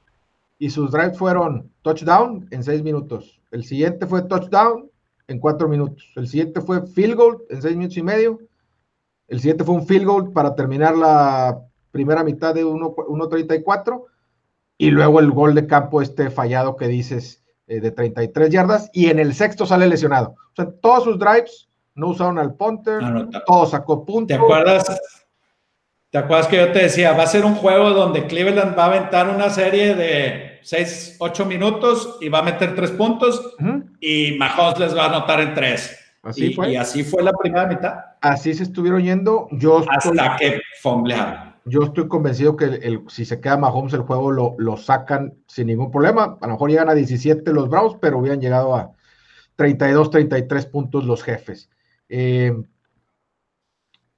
[0.60, 3.40] y sus drives fueron touchdown en seis minutos.
[3.52, 4.90] El siguiente fue touchdown
[5.28, 6.12] en cuatro minutos.
[6.16, 8.40] El siguiente fue field goal en seis minutos y medio.
[9.28, 11.60] El siguiente fue un field goal para terminar la
[11.92, 14.06] primera mitad de 1.34.
[14.78, 18.90] Y luego el gol de campo este fallado que dices eh, de 33 yardas.
[18.94, 20.30] Y en el sexto sale lesionado.
[20.30, 23.02] O sea, todos sus drives no usaron al punter,
[23.46, 24.38] todo sacó puntos.
[24.38, 25.00] ¿Te acuerdas?
[26.10, 28.88] ¿Te acuerdas que yo te decía, va a ser un juego donde Cleveland va a
[28.88, 33.56] aventar una serie de 6, 8 minutos y va a meter 3 puntos
[34.00, 36.00] y Mahomes les va a anotar en 3.
[36.24, 36.72] Así y, fue.
[36.72, 37.96] Y así fue la primera mitad.
[38.22, 39.48] Así se estuvieron yendo.
[39.52, 41.56] Yo Hasta que fomblearon.
[41.68, 45.68] Yo estoy convencido que el, si se queda Mahomes, el juego lo, lo, sacan sin
[45.68, 46.38] ningún problema.
[46.42, 48.92] A lo mejor llegan a 17 los Browns, pero hubieran llegado a
[49.56, 51.70] 32, 33 puntos los jefes.
[52.10, 52.56] Eh,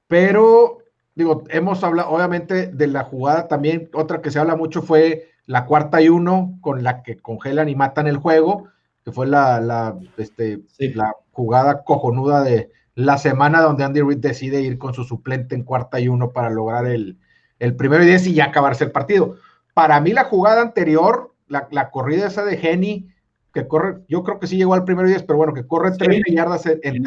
[0.08, 0.80] pero,
[1.16, 3.90] digo, hemos hablado, obviamente, de la jugada también.
[3.94, 7.76] Otra que se habla mucho fue la cuarta y uno con la que congelan y
[7.76, 8.70] matan el juego,
[9.04, 14.62] que fue la, la, este, la jugada cojonuda de la semana donde Andy Reid decide
[14.62, 17.18] ir con su suplente en cuarta y uno para lograr el,
[17.60, 19.38] el primero y diez y ya acabarse el partido.
[19.74, 23.10] Para mí la jugada anterior, la, la corrida esa de Jenny,
[23.54, 25.92] que corre, yo creo que sí llegó al primero y diez, pero bueno, que corre
[25.98, 27.04] tres yardas en, en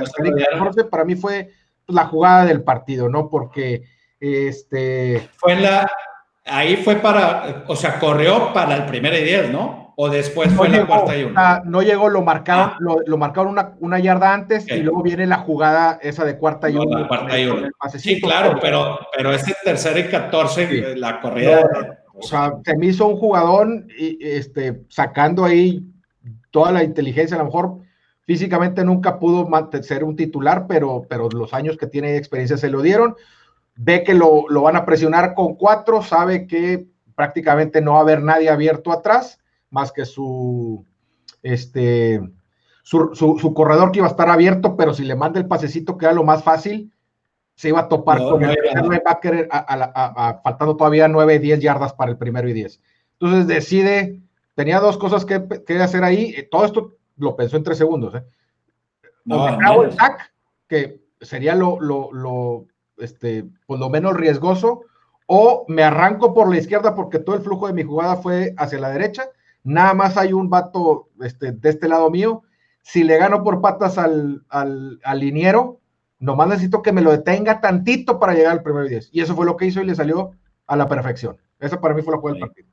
[0.90, 1.50] para mí fue
[1.86, 3.28] la jugada del partido, ¿no?
[3.28, 3.84] Porque
[4.20, 5.28] este...
[5.36, 5.90] Fue en la,
[6.44, 9.91] ahí fue para, o sea, corrió para el primer y diez, ¿no?
[10.02, 11.62] O después fue la cuarta y una.
[11.64, 12.76] no llegó, lo marcaron, ah.
[13.06, 17.06] lo, marcaron una, yarda antes y luego viene la jugada esa de cuarta y una.
[17.06, 17.70] cuarta y una.
[17.96, 22.02] Sí, claro, pero, pero ese tercer y catorce, la corrida.
[22.14, 25.84] o sea, se me hizo un jugador y, este, sacando ahí
[26.50, 27.78] toda la inteligencia, a lo mejor
[28.22, 29.48] físicamente nunca pudo
[29.82, 33.14] ser un titular, pero, pero los años que tiene de experiencia se lo dieron
[33.76, 38.22] ve que lo, van a presionar con cuatro, sabe que prácticamente no va a haber
[38.22, 39.38] nadie abierto atrás,
[39.72, 40.85] más que su,
[41.42, 42.20] este,
[42.85, 46.14] su, corredor que iba a estar abierto, pero si le manda el pasecito, que era
[46.14, 46.92] lo más fácil,
[47.54, 49.48] se iba a topar con el backer
[50.44, 52.80] faltando todavía 9, 10 yardas para el primero y 10.
[53.14, 54.20] Entonces decide,
[54.54, 55.42] tenía dos cosas que,
[55.80, 58.14] hacer ahí, eh, todo esto lo pensó en tres segundos.
[58.14, 58.24] ¿eh?
[59.30, 60.32] O el sack,
[60.68, 62.66] que sería lo, lo
[62.98, 64.82] este, por lo menos riesgoso,
[65.26, 68.80] o me arranco por la izquierda porque todo el flujo de mi jugada fue hacia
[68.80, 69.30] la derecha,
[69.62, 72.42] nada más hay un vato este, de este lado mío,
[72.83, 75.81] si le gano por patas al, al, liniero,
[76.18, 79.11] nomás necesito que me lo detenga tantito para llegar al primer 10.
[79.12, 80.33] Y eso fue lo que hizo y le salió
[80.66, 81.37] a la perfección.
[81.61, 82.68] Esa para mí fue la jugada del partido.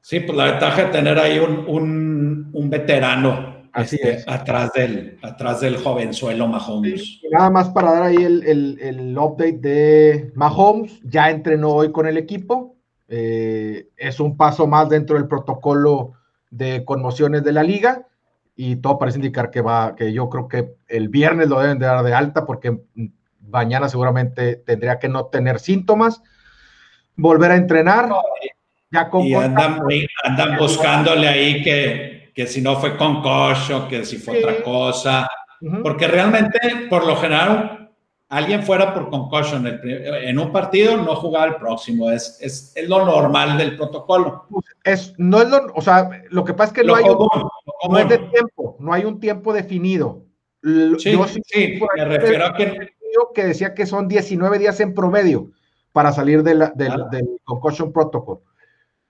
[0.00, 4.28] Sí, pues la ventaja de tener ahí un, un, un veterano Así este, es.
[4.28, 7.20] Atrás del, atrás del jovenzuelo Mahomes.
[7.30, 11.00] nada más para dar ahí el, update de Mahomes.
[11.04, 12.67] Ya entrenó hoy con el equipo.
[13.08, 16.12] Eh, es un paso más dentro del protocolo
[16.50, 18.06] de conmociones de la liga.
[18.54, 21.86] Y todo parece indicar que va, que yo creo que el viernes lo deben de
[21.86, 22.78] dar de alta porque
[23.40, 26.22] mañana seguramente tendría que no tener síntomas.
[27.16, 28.08] Volver a entrenar.
[28.90, 34.38] ya con y andan buscándole ahí que que si no fue concussion, que si fue
[34.38, 35.28] otra cosa,
[35.82, 37.77] porque realmente, por lo general,
[38.28, 43.04] alguien fuera por concussion en un partido, no jugaba el próximo, es, es, es, lo
[43.04, 44.46] normal del protocolo.
[44.84, 47.28] Es, no es lo, o sea, lo que pasa es que no hay un,
[47.90, 50.24] no es de tiempo, no hay un tiempo definido.
[50.62, 52.90] Sí, Yo sí, sí me refiero a que...
[53.34, 55.50] que decía que son 19 días en promedio
[55.92, 58.40] para salir de la, del, del concussion protocol.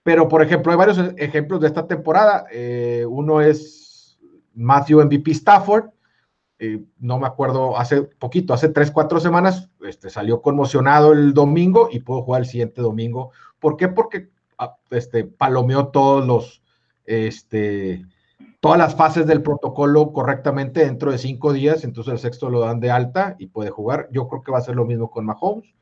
[0.08, 2.46] Pero, por ejemplo, hay varios ejemplos de esta temporada.
[2.50, 4.18] Eh, uno es
[4.54, 5.90] Matthew MVP Stafford,
[6.60, 11.88] eh, no me acuerdo, hace poquito, hace tres, cuatro semanas, este, salió conmocionado el domingo
[11.92, 13.30] y pudo jugar el siguiente domingo.
[13.60, 13.86] ¿Por qué?
[13.88, 16.62] Porque ah, este, palomeó todos los,
[17.06, 18.04] este,
[18.58, 22.80] todas las fases del protocolo correctamente dentro de cinco días, entonces el sexto lo dan
[22.80, 24.08] de alta y puede jugar.
[24.10, 25.72] Yo creo que va a ser lo mismo con Mahomes.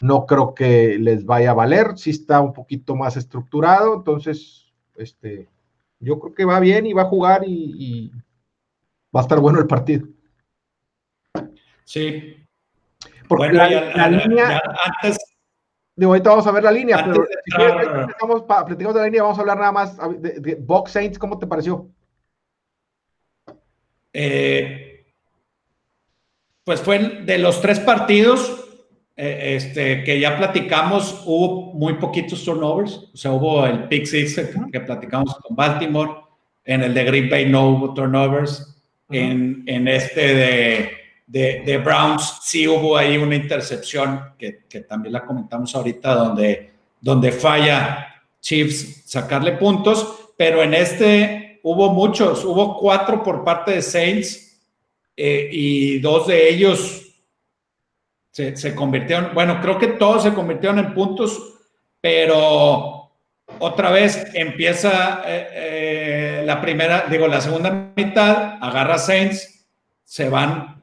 [0.00, 5.48] No creo que les vaya a valer, si está un poquito más estructurado, entonces, este,
[6.00, 8.12] yo creo que va bien y va a jugar y
[9.14, 10.06] va a estar bueno el partido.
[11.84, 12.36] Sí.
[13.28, 15.18] Porque la, línea, antes,
[15.94, 19.38] digo, ahorita vamos a ver la línea, pero si platicamos, platicamos, de la línea, vamos
[19.38, 21.88] a hablar nada más de, Box Saints, ¿cómo te pareció?
[24.12, 25.12] Eh,
[26.64, 28.64] pues fue de los tres partidos
[29.20, 34.40] eh, este, que ya platicamos, hubo muy poquitos turnovers, o sea, hubo el pick six
[34.72, 36.12] que platicamos con Baltimore,
[36.64, 38.77] en el de Green Bay no hubo turnovers,
[39.10, 40.90] en, en este de,
[41.26, 46.72] de, de, Browns sí hubo ahí una intercepción que, que, también la comentamos ahorita donde,
[47.00, 53.82] donde falla Chiefs sacarle puntos, pero en este hubo muchos, hubo cuatro por parte de
[53.82, 54.60] Saints
[55.16, 57.04] eh, y dos de ellos
[58.30, 61.54] se, se, convirtieron, bueno, creo que todos se convirtieron en puntos,
[62.00, 62.97] pero
[63.58, 69.66] otra vez empieza eh, eh la primera, digo, la segunda mitad, agarra Saints,
[70.02, 70.82] se van,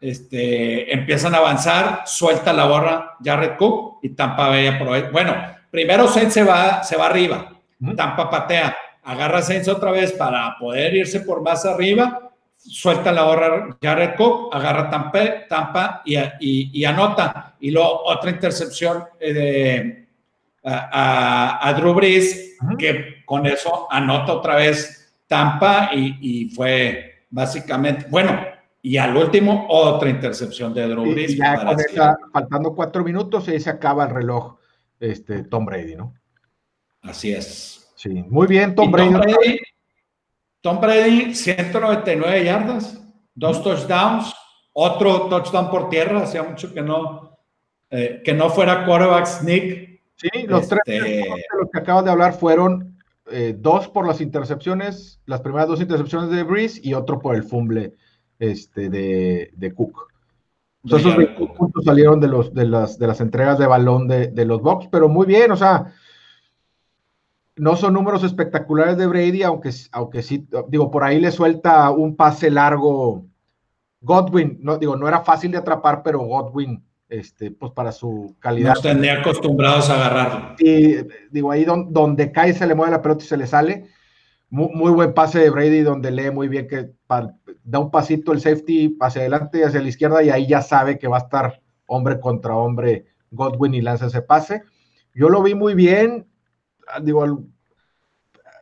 [0.00, 5.10] este, empiezan a avanzar, suelta la borra Jared Cook y Tampa Bay aprovecha.
[5.10, 5.34] Bueno,
[5.70, 7.54] primero Saints se va, se va arriba,
[7.96, 13.78] Tampa patea, agarra Saints otra vez para poder irse por más arriba, suelta la borra
[13.80, 16.18] Jared Cook, agarra Tampa, Tampa y,
[16.80, 17.54] y, anota.
[17.60, 20.07] Y luego otra intercepción eh, de,
[20.64, 28.38] a, a, Drew Brees, que con eso anota otra vez Tampa y, fue básicamente, bueno,
[28.82, 31.36] y al último otra intercepción de Drew Brees.
[31.36, 34.56] ya faltando cuatro minutos y ahí se acaba el reloj
[35.00, 36.14] este, Tom Brady, ¿no?
[37.02, 37.92] Así es.
[37.94, 39.58] Sí, muy bien, Tom Brady.
[40.60, 43.00] Tom Brady, 199 yardas,
[43.34, 44.34] dos touchdowns,
[44.72, 47.38] otro touchdown por tierra, hacía mucho que no,
[47.90, 49.97] eh, que no fuera quarterback sneak.
[50.18, 52.98] Sí, los tres este, de los que acabas de hablar fueron
[53.30, 57.44] eh, dos por las intercepciones, las primeras dos intercepciones de Breeze y otro por el
[57.44, 57.94] fumble
[58.40, 60.08] este, de, Cook.
[60.84, 61.14] esos
[61.56, 65.08] puntos salieron de, los, de, las, de las entregas de balón de, los Bucks, pero
[65.08, 65.94] muy bien, o sea,
[67.54, 72.16] no son números espectaculares de Brady, aunque, aunque sí, digo, por ahí le suelta un
[72.16, 73.24] pase largo
[74.00, 78.74] Godwin, no, digo, no era fácil de atrapar, pero Godwin este, pues para su calidad.
[78.74, 80.56] Nos tendría acostumbrados a agarrarlo.
[80.58, 80.96] Y
[81.30, 83.88] digo, ahí donde cae se le mueve la pelota y se le sale.
[84.50, 86.90] Muy, buen pase de Brady donde lee muy bien que
[87.64, 90.98] da un pasito el safety hacia adelante y hacia la izquierda y ahí ya sabe
[90.98, 94.62] que va a estar hombre contra hombre Godwin y lanza ese pase.
[95.14, 96.26] Yo lo vi muy bien,
[97.02, 97.44] digo,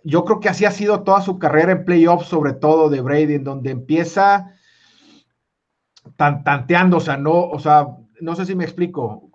[0.03, 3.35] yo creo que así ha sido toda su carrera en playoffs, sobre todo de Brady,
[3.35, 4.53] en donde empieza
[6.17, 7.89] tan, tanteando, o sea, no, o sea,
[8.21, 9.31] no sé si me explico.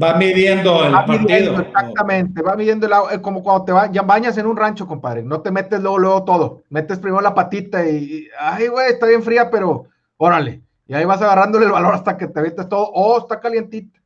[0.00, 1.60] Va midiendo el partido.
[1.60, 5.22] exactamente, va midiendo el como cuando te va, ya bañas en un rancho, compadre.
[5.22, 6.62] No te metes luego, luego todo.
[6.68, 10.62] Metes primero la patita y, ay, güey, está bien fría, pero órale.
[10.88, 12.90] Y ahí vas agarrándole el valor hasta que te metes todo.
[12.92, 14.00] Oh, está calientita.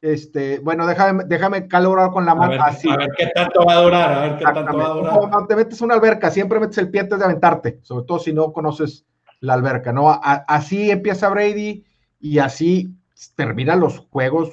[0.00, 2.62] Este, bueno, déjame, déjame calibrar con la mano.
[2.62, 2.88] así.
[2.88, 5.18] a ver qué tanto va a durar, a ver qué tanto va a durar.
[5.18, 8.32] Cuando te metes una alberca, siempre metes el pie antes de aventarte, sobre todo si
[8.32, 9.04] no conoces
[9.40, 10.20] la alberca, ¿no?
[10.22, 11.84] así empieza Brady
[12.20, 12.94] y así
[13.34, 14.50] termina los juegos.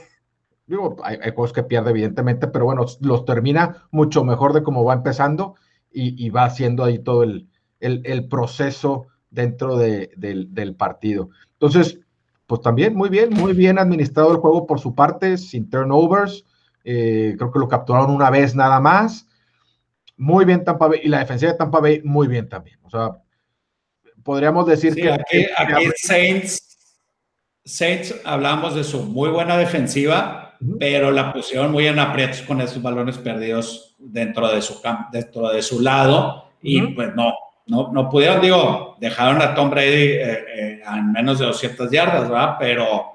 [0.65, 4.93] Digo, hay, juegos que pierde, evidentemente, pero bueno, los termina mucho mejor de cómo va
[4.93, 5.55] empezando
[5.91, 7.47] y, va haciendo ahí todo el,
[8.29, 11.29] proceso dentro del, partido.
[11.53, 11.99] Entonces,
[12.47, 16.45] pues también muy bien, muy bien administrado el juego por su parte, sin turnovers.
[16.83, 19.27] Eh, creo que lo capturaron una vez nada más.
[20.17, 22.79] Muy bien Tampa Bay y la defensiva de Tampa Bay muy bien también.
[22.83, 23.22] O sea,
[24.23, 25.11] podríamos decir que...
[25.11, 26.59] Aquí, aquí Saints,
[27.65, 32.81] Saints hablamos de su muy buena defensiva, pero la pusieron muy en aprietos con esos
[32.81, 37.33] balones perdidos dentro de su, dentro de su lado y pues no,
[37.67, 42.29] no, no pudieron, digo, dejaron a Tom Brady eh, eh, a menos de 200 yardas,
[42.29, 42.55] ¿verdad?
[42.59, 43.09] Pero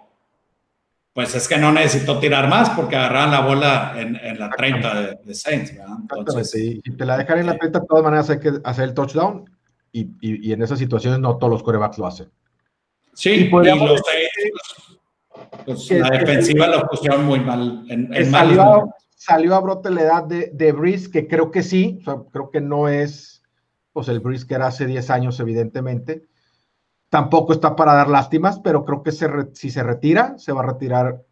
[1.13, 5.17] pues es que no necesitó tirar más porque agarraban la bola en, en la 30
[5.25, 5.97] de, Saints, ¿verdad?
[6.17, 8.95] Entonces, si te la dejan en la 30, de todas maneras hay que hacer el
[8.95, 9.58] touchdown
[9.93, 12.31] y, en esas situaciones no todos los corebacks lo hacen.
[13.15, 14.03] Sí, y, los,
[15.65, 17.85] pues, la defensiva lo pusieron muy mal.
[17.89, 22.01] En, salió, salió, a brote la edad de, de Breeze, que creo que sí,
[22.33, 23.43] creo que no es,
[23.93, 26.25] pues el Breeze que era hace 10 años, evidentemente.
[27.09, 31.23] Tampoco está para dar lástimas, pero creo que si se retira, se va a retirar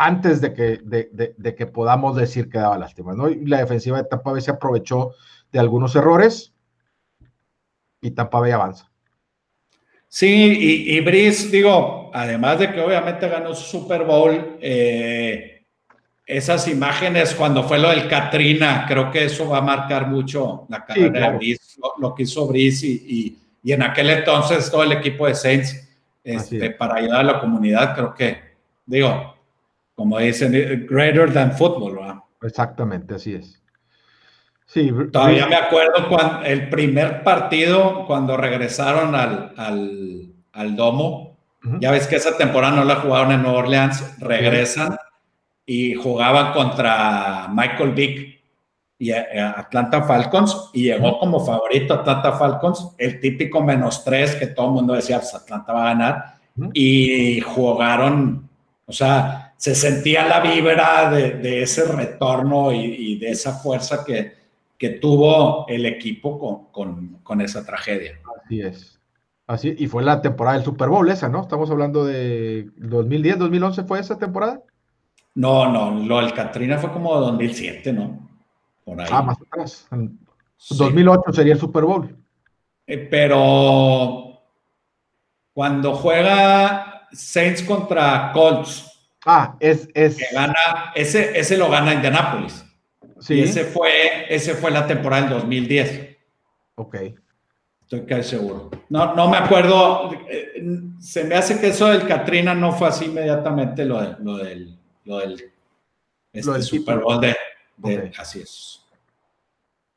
[0.00, 3.16] antes de que, de, que podamos decir que daba lástimas.
[3.16, 3.28] ¿no?
[3.28, 5.12] Y la defensiva de Tampa Bay se aprovechó
[5.52, 6.49] de algunos errores
[8.00, 8.90] y Tampa Bay avanza.
[10.08, 15.64] Sí, y, y Brice, digo, además de que obviamente ganó su Super Bowl, eh,
[16.26, 20.84] esas imágenes cuando fue lo del Katrina, creo que eso va a marcar mucho la
[20.84, 25.26] carrera de Brice, lo, que hizo Brice y, y, en aquel entonces todo el equipo
[25.26, 25.88] de Saints
[26.22, 28.38] este, para ayudar a la comunidad, creo que,
[28.86, 29.36] digo,
[29.94, 32.16] como dicen, greater than football, ¿verdad?
[32.42, 33.60] Exactamente, así es.
[34.72, 39.52] Sí, Todavía me acuerdo cuando el primer partido, cuando regresaron al,
[40.52, 41.36] al, domo,
[41.80, 44.96] ya ves que esa temporada no la jugaron en Nueva Orleans, regresan
[45.66, 48.40] y jugaban contra Michael Vick
[48.96, 54.66] y Atlanta Falcons y llegó como favorito Atlanta Falcons, el típico menos tres que todo
[54.66, 56.34] el mundo decía, pues Atlanta va a ganar,
[56.74, 58.48] y jugaron,
[58.86, 64.38] o sea, se sentía la vibra de, ese retorno y de esa fuerza que,
[64.80, 68.18] que tuvo el equipo con, esa tragedia.
[68.42, 68.98] Así es.
[69.46, 71.42] Así, y fue la temporada del Super Bowl esa, ¿no?
[71.42, 74.62] Estamos hablando de 2010, 2011 fue esa temporada.
[75.34, 78.26] No, no, lo del Katrina fue como 2007, ¿no?
[78.84, 79.08] Por ahí.
[79.12, 79.86] Ah, más atrás.
[80.70, 82.16] 2008 sería el Super Bowl.
[82.86, 84.40] Eh, pero
[85.52, 88.86] cuando juega Saints contra Colts.
[89.26, 89.90] Ah, es.
[89.92, 90.16] es...
[90.32, 90.54] gana,
[90.94, 92.64] ese, ese lo gana Indianapolis.
[93.20, 93.40] Sí.
[93.40, 96.16] ese fue, ese fue la temporada del 2010.
[96.76, 96.96] Ok.
[97.82, 98.70] Estoy casi seguro.
[98.88, 100.12] No, no me acuerdo.
[100.28, 100.64] Eh,
[101.00, 105.18] se me hace que eso del Katrina no fue así inmediatamente lo, lo del, lo
[105.18, 105.52] del,
[106.32, 108.80] este Super Bowl de, así es.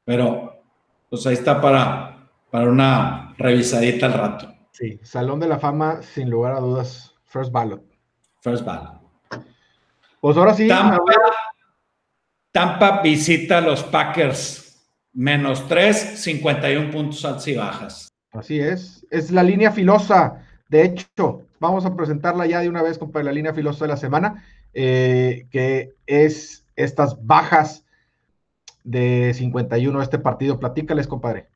[0.04, 0.64] Pero,
[1.10, 4.54] pues ahí está para, para una revisadita al rato.
[4.72, 7.84] Sí, Salón de la Fama, sin lugar a dudas, First Ballot.
[8.42, 9.00] First Ballot.
[10.20, 10.68] Pues ahora sí.
[10.68, 10.98] Tampa
[13.04, 14.60] visita a los Packers.
[15.14, 18.10] Menos 3, 51 puntos altas y bajas.
[18.32, 19.06] Así es.
[19.12, 20.44] Es la línea filosa.
[20.70, 23.98] De hecho, vamos a presentarla ya de una vez, compadre, la línea filosa de la
[23.98, 24.44] semana,
[24.74, 27.86] eh, que es estas bajas
[28.84, 30.60] de 51 este partido.
[30.60, 31.48] Platícales, compadre.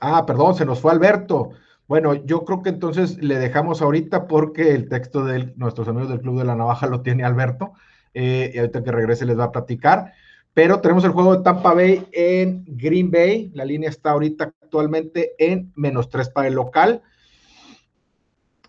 [0.00, 1.50] Ah, perdón, se nos fue Alberto.
[1.90, 6.20] Bueno, yo creo que entonces le dejamos ahorita porque el texto de nuestros amigos del
[6.20, 7.72] Club de la Navaja lo tiene Alberto.
[8.14, 10.12] Eh, y ahorita que regrese les va a platicar.
[10.54, 13.50] Pero tenemos el juego de Tampa Bay en Green Bay.
[13.54, 17.02] La línea está ahorita actualmente en menos 3 para el local.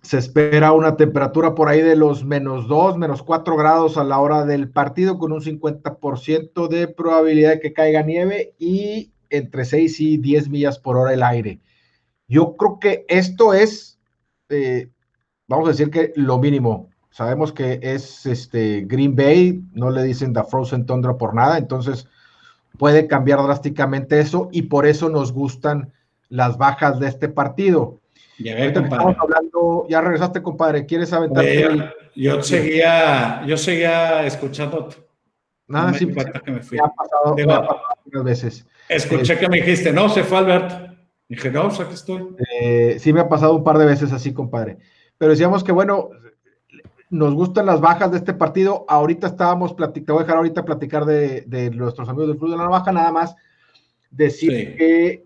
[0.01, 4.19] Se espera una temperatura por ahí de los menos 2, menos 4 grados a la
[4.19, 9.99] hora del partido, con un 50% de probabilidad de que caiga nieve y entre 6
[9.99, 11.59] y 10 millas por hora el aire.
[12.31, 13.99] Yo creo que esto es,
[14.47, 14.87] eh,
[15.47, 16.89] vamos a decir que lo mínimo.
[17.09, 22.07] Sabemos que es este Green Bay, no le dicen The Frozen Tundra por nada, entonces
[22.77, 25.91] puede cambiar drásticamente eso y por eso nos gustan
[26.29, 27.99] las bajas de este partido.
[28.39, 30.85] Ya, estamos hablando, ya regresaste, compadre.
[30.85, 31.43] ¿Quieres aventar?
[32.15, 34.87] yo, seguía, yo seguía escuchando.
[35.67, 36.79] Nada, sí, que me fui.
[36.79, 38.65] ha pasado, veces.
[38.87, 40.90] Escuché que me dijiste, no, se fue Alberto.
[41.53, 42.35] No, o que estoy.
[42.61, 44.79] Eh, sí, me ha pasado un par de veces así, compadre.
[45.17, 46.09] Pero decíamos que, bueno,
[47.09, 48.85] nos gustan las bajas de este partido.
[48.89, 52.63] Ahorita estábamos platicando, voy a dejar ahorita platicar de, nuestros amigos del Club de la
[52.63, 53.35] Navaja, nada más
[54.09, 55.25] decir que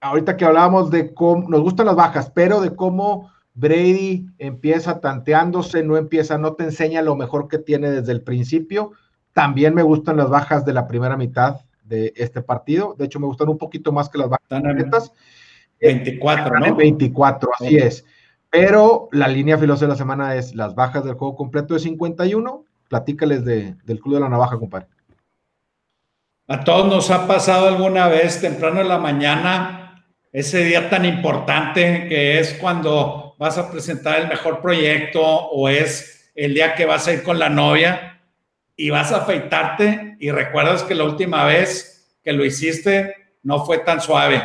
[0.00, 5.84] ahorita que hablábamos de cómo nos gustan las bajas, pero de cómo Brady empieza tanteándose,
[5.84, 8.92] no empieza, no te enseña lo mejor que tiene desde el principio.
[9.32, 12.94] También me gustan las bajas de la primera mitad de este partido.
[12.98, 15.12] De hecho, me gustan un poquito más que las bajas.
[15.80, 16.74] 24, ¿no?
[16.74, 18.04] 24, así es.
[18.50, 22.64] Pero la línea filosa de la semana es las bajas del juego completo de 51.
[22.88, 24.86] Platícales del Club de la Navaja, compadre.
[26.48, 32.06] A todos nos ha pasado alguna vez temprano en la mañana, ese día tan importante
[32.08, 37.08] que es cuando vas a presentar el mejor proyecto o es el día que vas
[37.08, 38.20] a ir con la novia
[38.76, 43.78] y vas a afeitarte y recuerdas que la última vez que lo hiciste no fue
[43.78, 44.42] tan suave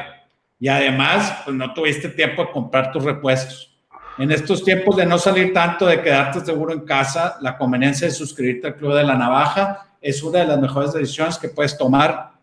[0.62, 3.76] y además pues no tuviste tiempo de comprar tus repuestos.
[4.20, 8.14] En estos tiempos de no salir tanto, de quedarte seguro en casa, la conveniencia de
[8.14, 12.34] suscribirte al Club de la Navaja es una de las mejores decisiones que puedes tomar.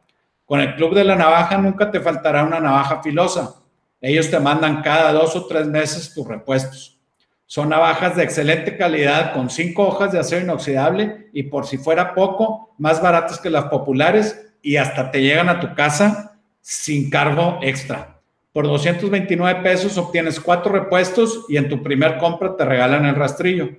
[0.44, 3.54] Con el Club de la Navaja nunca te faltará una navaja filosa.
[4.00, 6.98] Ellos te mandan cada dos o tres meses tus repuestos.
[7.46, 12.14] Son navajas de excelente calidad con cinco hojas de acero inoxidable y por si fuera
[12.14, 16.37] poco, más baratas que las populares y hasta te llegan a tu casa
[16.68, 18.20] sin cargo extra.
[18.52, 23.70] Por 229 pesos obtienes cuatro repuestos y en tu primer compra te regalan el rastrillo.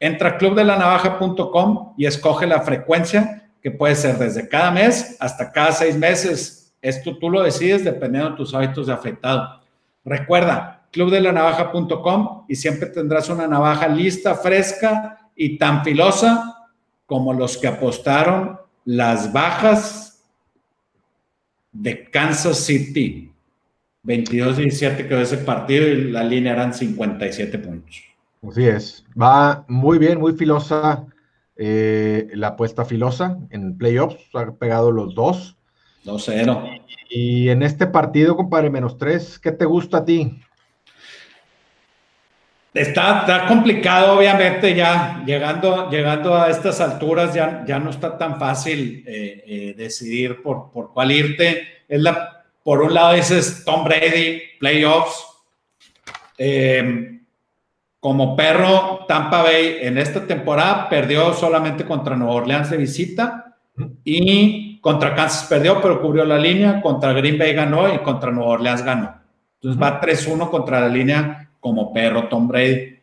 [0.00, 5.72] Entra a clubdelanavaja.com y escoge la frecuencia que puede ser desde cada mes hasta cada
[5.72, 6.74] seis meses.
[6.80, 9.60] Esto tú lo decides dependiendo de tus hábitos de afectado.
[10.02, 16.70] Recuerda, clubdelanavaja.com y siempre tendrás una navaja lista, fresca y tan filosa
[17.04, 20.11] como los que apostaron las bajas
[21.72, 23.30] de Kansas City.
[24.04, 28.02] 22-17 quedó ese partido y la línea eran 57 puntos.
[28.48, 29.04] Así es.
[29.20, 31.06] Va muy bien, muy filosa
[31.56, 34.34] eh, la apuesta filosa en playoffs.
[34.34, 35.56] Ha pegado los dos.
[36.04, 36.80] 2-0.
[37.08, 40.40] Y en este partido, compadre, menos tres, ¿qué te gusta a ti?
[42.74, 49.04] Está, complicado, obviamente, ya llegando, llegando a estas alturas, ya, ya no está tan fácil
[49.06, 51.66] eh, eh, decidir por, por cuál irte.
[51.86, 55.26] Es la, por un lado dices Tom Brady, playoffs.
[56.38, 57.20] Eh,
[58.00, 63.58] como perro, Tampa Bay en esta temporada perdió solamente contra Nueva Orleans de visita
[64.02, 66.80] y contra Kansas perdió, pero cubrió la línea.
[66.80, 69.14] Contra Green Bay ganó y contra Nueva Orleans ganó.
[69.60, 72.98] Entonces va 3-1 contra la línea como perro Tom Brady.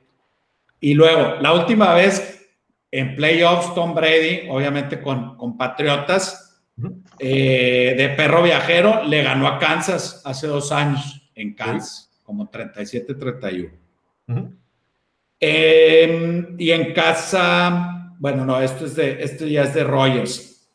[0.82, 2.46] Y luego, la última vez
[2.92, 6.62] en playoffs, Tom Brady, obviamente con, con Patriotas,
[7.18, 13.72] eh, de perro viajero, le ganó a Kansas hace dos años en Kansas, como 37-31.
[15.40, 20.70] Em, y en casa, bueno, no, esto, es de, esto ya es de Rogers.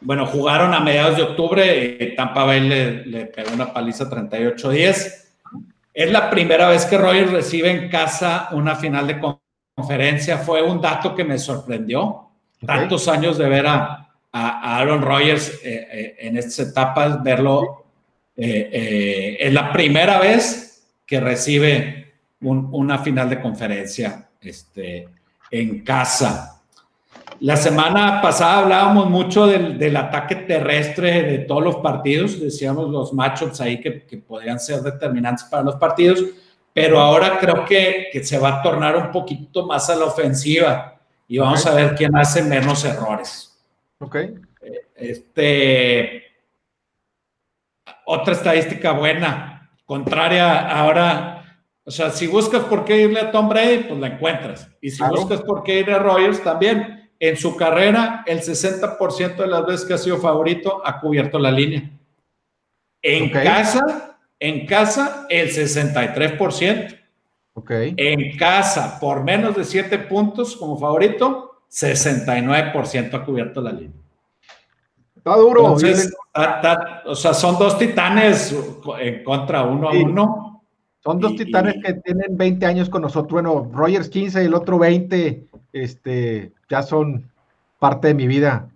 [0.00, 5.27] Bueno, jugaron a mediados de octubre, Tampa Bay le, le pegó una paliza 38-10.
[5.98, 9.20] Es la primera vez que Rogers recibe en casa una final de
[9.74, 10.38] conferencia.
[10.38, 12.28] Fue un dato que me sorprendió.
[12.64, 17.84] Tantos años de ver a, Aaron Rodgers eh, eh, en estas etapas, verlo.
[18.36, 25.08] Eh, es la primera vez que recibe una final de conferencia este,
[25.50, 26.57] en casa.
[27.40, 33.60] La semana pasada hablábamos mucho del, ataque terrestre de todos los partidos, decíamos los matchups
[33.60, 33.92] ahí que,
[34.26, 36.24] podrían ser determinantes para los partidos,
[36.72, 41.38] pero ahora creo que, se va a tornar un poquito más a la ofensiva y
[41.38, 43.56] vamos a ver quién hace menos errores.
[44.00, 44.16] Ok.
[44.96, 46.22] Este,
[48.04, 51.38] otra estadística buena, contraria ahora
[51.88, 54.70] o sea, si buscas por qué irle a Tom Brady, pues la encuentras.
[54.78, 59.46] Y si buscas por qué irle a Rogers, también en su carrera, el 60% de
[59.46, 61.90] las veces que ha sido favorito ha cubierto la línea.
[63.02, 66.98] En casa, en casa, el 63%.
[67.54, 67.70] Ok.
[67.96, 73.98] En casa, por menos de 7 puntos como favorito, 69% ha cubierto la línea.
[75.16, 75.72] Está duro.
[75.74, 78.54] o sea, son dos titanes
[79.00, 80.47] en contra uno a uno.
[81.08, 83.32] Son dos titanes que tienen 20 años con nosotros.
[83.32, 85.42] Bueno, Rogers 15 y el otro 20.
[85.72, 87.30] Este, ya son
[87.78, 88.68] parte de mi vida.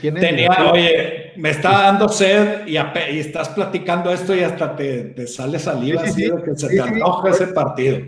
[0.00, 6.02] Tenía, oye, me está dando sed y, estás platicando esto y hasta te, sale saliva
[6.02, 7.98] así de que se te antoja ese partido.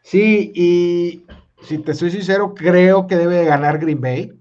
[0.00, 1.26] Sí, y
[1.62, 4.32] si te soy sincero, creo que debe ganar Green Bay.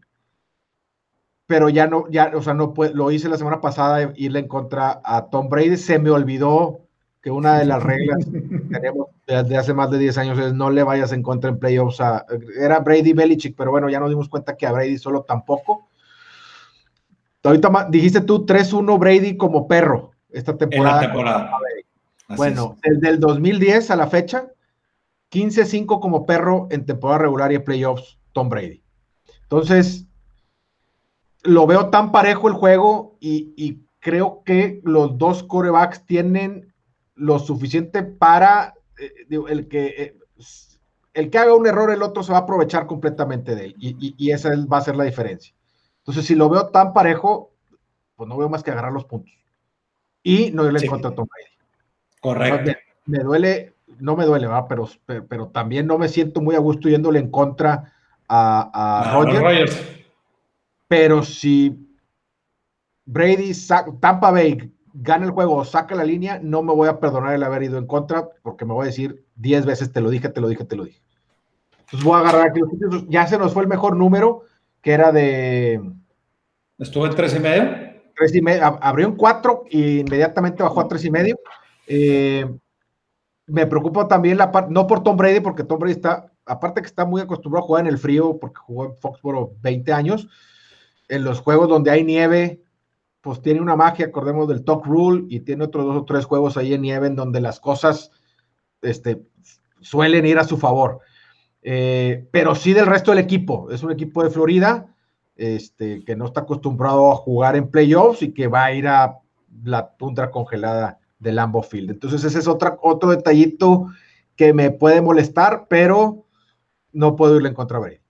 [1.48, 5.02] Pero ya no, ya, o sea, no lo hice la semana pasada, irle en contra
[5.04, 5.76] a Tom Brady.
[5.76, 6.83] Se me olvidó
[7.24, 10.70] que una de las reglas que tenemos desde hace más de 10 años es no
[10.70, 12.26] le vayas en contra en playoffs a,
[12.60, 15.88] era Brady Belichick, pero bueno, ya nos dimos cuenta que a Brady solo tampoco.
[17.42, 21.02] Ahorita dijiste tú 3-1 Brady como perro esta temporada.
[21.02, 21.52] temporada.
[22.36, 24.48] Bueno, desde el 2010 a la fecha,
[25.32, 28.84] 15-5 como perro en temporada regular y en playoffs, Tom Brady.
[29.44, 30.08] Entonces,
[31.44, 36.73] lo veo tan parejo el juego y, y creo que los dos corebacks tienen
[37.16, 39.12] lo suficiente para eh,
[39.50, 40.18] el que eh,
[41.14, 43.76] el que haga un error, el otro se va a aprovechar completamente de él.
[43.78, 45.54] Y, esa va a ser la diferencia.
[46.00, 47.52] Entonces, si lo veo tan parejo,
[48.16, 49.32] pues no veo más que agarrar los puntos.
[50.24, 51.54] Y no irle en contra a Tom Brady.
[52.20, 52.72] Correcto.
[53.06, 54.68] Me, duele, no me duele, ¿va?
[54.68, 57.94] Pero, pero, también no me siento muy a gusto yéndole en contra
[58.28, 59.80] a, a Rogers.
[60.88, 61.96] Pero si
[63.06, 63.52] Brady,
[64.00, 67.44] Tampa Bay gana el juego o saca la línea, no me voy a perdonar el
[67.44, 70.40] haber ido en contra, porque me voy a decir 10 veces te lo dije, te
[70.40, 71.02] lo dije, te lo dije.
[71.80, 74.44] Entonces voy a agarrar aquí los Ya se nos fue el mejor número,
[74.82, 75.82] que era de.
[76.78, 77.64] ¿Estuvo en 3 y medio?
[78.16, 78.80] 3 y medio.
[78.82, 81.40] Abrió en 4 y inmediatamente bajó a 3 y medio.
[81.88, 82.46] Eh,
[83.46, 86.88] me preocupa también la parte, no por Tom Brady, porque Tom Brady está, aparte que
[86.88, 90.28] está muy acostumbrado a jugar en el frío, porque jugó en Foxboro 20 años,
[91.10, 92.62] en los juegos donde hay nieve,
[93.24, 96.58] pues tiene una magia, acordemos del Talk Rule, y tiene otros dos o tres juegos
[96.58, 98.12] ahí en nieve en donde las cosas
[98.82, 99.24] este,
[99.80, 101.00] suelen ir a su favor.
[101.62, 103.72] Eh, pero sí del resto del equipo.
[103.72, 104.94] Es un equipo de Florida
[105.38, 109.20] este, que no está acostumbrado a jugar en playoffs y que va a ir a
[109.64, 111.92] la tundra congelada de Lambo Field.
[111.92, 113.88] Entonces ese es otra, otro detallito
[114.36, 116.26] que me puede molestar, pero
[116.92, 118.03] no puedo irle en contra de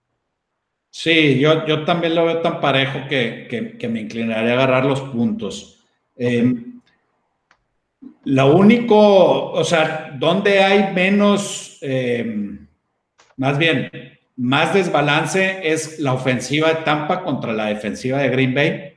[0.95, 5.83] Sí, yo, yo también lo veo tan parejo que, me inclinaría a agarrar los puntos.
[6.15, 6.81] Em,
[8.25, 12.67] lo único, o sea, donde hay menos, em,
[13.37, 13.89] más bien,
[14.35, 18.93] más desbalance es la ofensiva de Tampa contra la defensiva de Green Bay.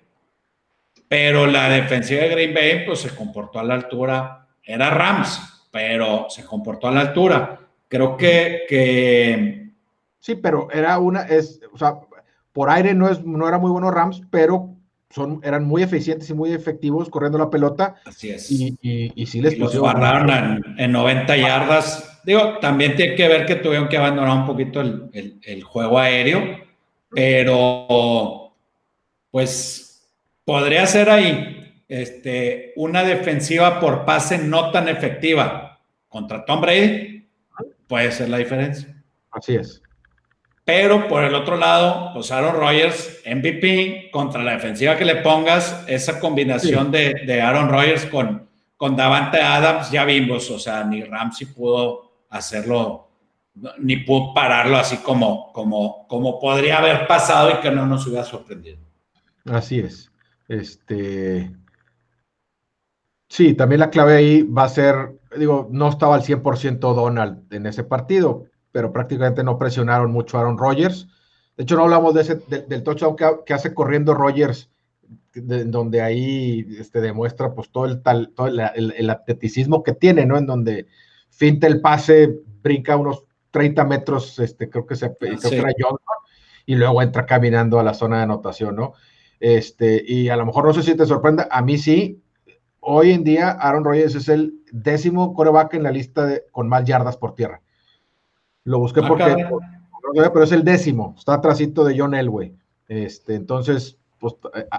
[1.09, 4.47] Pero la defensiva de Green Bay, pues se comportó a la altura.
[4.63, 7.59] Era Rams, pero se comportó a la altura.
[7.89, 9.71] Creo que, que...
[10.21, 12.01] Sí, pero era una, es, o sea,
[12.53, 14.75] por aire no, es, no era muy bueno Rams, pero
[15.11, 17.97] son, eran muy eficientes y muy efectivos corriendo la pelota.
[18.05, 18.51] Así es.
[18.51, 22.21] Y, y, y sí les y los barraron en, 90 yardas.
[22.25, 26.43] Digo, también tiene que ver que tuvieron que abandonar un poquito el, el juego aéreo,
[27.11, 28.53] pero
[29.31, 30.03] pues
[30.45, 37.29] podría ser ahí este, una defensiva por pase no tan efectiva contra Tom Brady,
[37.87, 39.03] puede ser la diferencia.
[39.31, 39.83] Así es.
[40.67, 45.85] Pero por el otro lado, pues Aaron Rodgers, MVP, contra la defensiva que le pongas,
[45.87, 51.47] esa combinación de, Aaron Rodgers con, con Davante Adams, ya vimos, o sea, ni Ramsey
[51.47, 53.09] pudo hacerlo,
[53.79, 58.25] ni pudo pararlo así como, como, como podría haber pasado y que no nos hubiera
[58.25, 58.79] sorprendido.
[59.45, 60.11] Así es.
[60.49, 61.49] Este.
[63.29, 67.67] Sí, también la clave ahí va a ser, digo, no estaba al 100% Donald en
[67.67, 68.47] ese partido,
[68.77, 71.09] pero prácticamente no presionaron mucho a Aaron Rodgers.
[71.57, 72.35] De hecho, no hablamos de ese,
[72.69, 74.69] del touchdown que, hace corriendo Rodgers,
[75.33, 80.37] donde ahí este, demuestra pues todo el tal, todo el, atleticismo que tiene, ¿no?
[80.37, 80.89] En donde
[81.31, 86.17] finta el pase, brinca unos 30 metros, este, creo que se creo que era Johnson,
[86.67, 88.93] y luego entra caminando a la zona de anotación, ¿no?
[89.41, 92.23] Este, y a lo mejor no sé si te sorprenda, a mí sí.
[92.81, 96.85] Hoy en día, Aaron Rodgers es el décimo coreback en la lista de, con más
[96.85, 97.63] yardas por tierra.
[98.67, 99.49] Lo busqué ah, porque,
[100.13, 102.55] pero es el décimo, está atrásito de John Elway.
[102.89, 104.35] Este, entonces, pues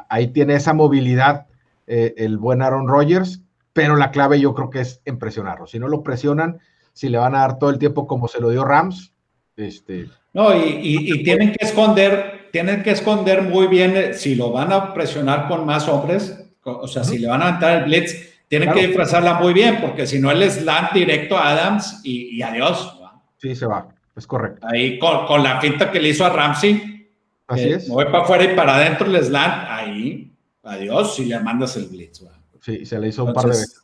[0.09, 1.47] ahí tiene esa movilidad
[1.87, 3.41] eh, el buen Aaron Rodgers,
[3.73, 5.65] pero la clave yo creo que es en presionarlo.
[5.65, 6.59] Si no lo presionan,
[6.93, 9.11] si le van a dar todo el tiempo como se lo dio Rams,
[9.55, 10.07] este.
[10.33, 14.71] No, y, y tienen que esconder tienen que esconder muy bien eh, si lo van
[14.71, 18.15] a presionar con más hombres, o sea, si le van a entrar el blitz,
[18.47, 22.96] tienen que disfrazarla muy bien, porque si no, él slant directo a Adams y, adiós.
[23.37, 24.65] Sí, se va, es correcto.
[24.69, 27.09] Ahí con, la finta que le hizo a Ramsey,
[27.47, 27.89] así es.
[27.89, 30.31] Voy para afuera y para adentro el slant, ahí,
[30.63, 32.23] adiós, si le mandas el blitz.
[32.61, 33.81] Sí, se le hizo un par de veces.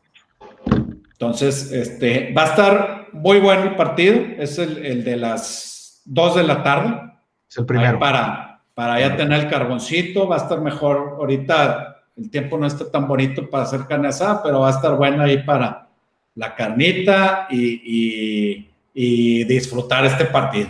[1.13, 6.43] Entonces, este, va a estar muy bueno el partido, es el, de las 2 de
[6.43, 7.13] la tarde.
[7.49, 7.99] Es el primero.
[7.99, 11.15] para, para ya tener el carboncito, va a estar mejor.
[11.19, 14.95] Ahorita el tiempo no está tan bonito para hacer carne asada, pero va a estar
[14.95, 15.87] bueno ahí para
[16.35, 20.69] la carnita y, disfrutar este partido.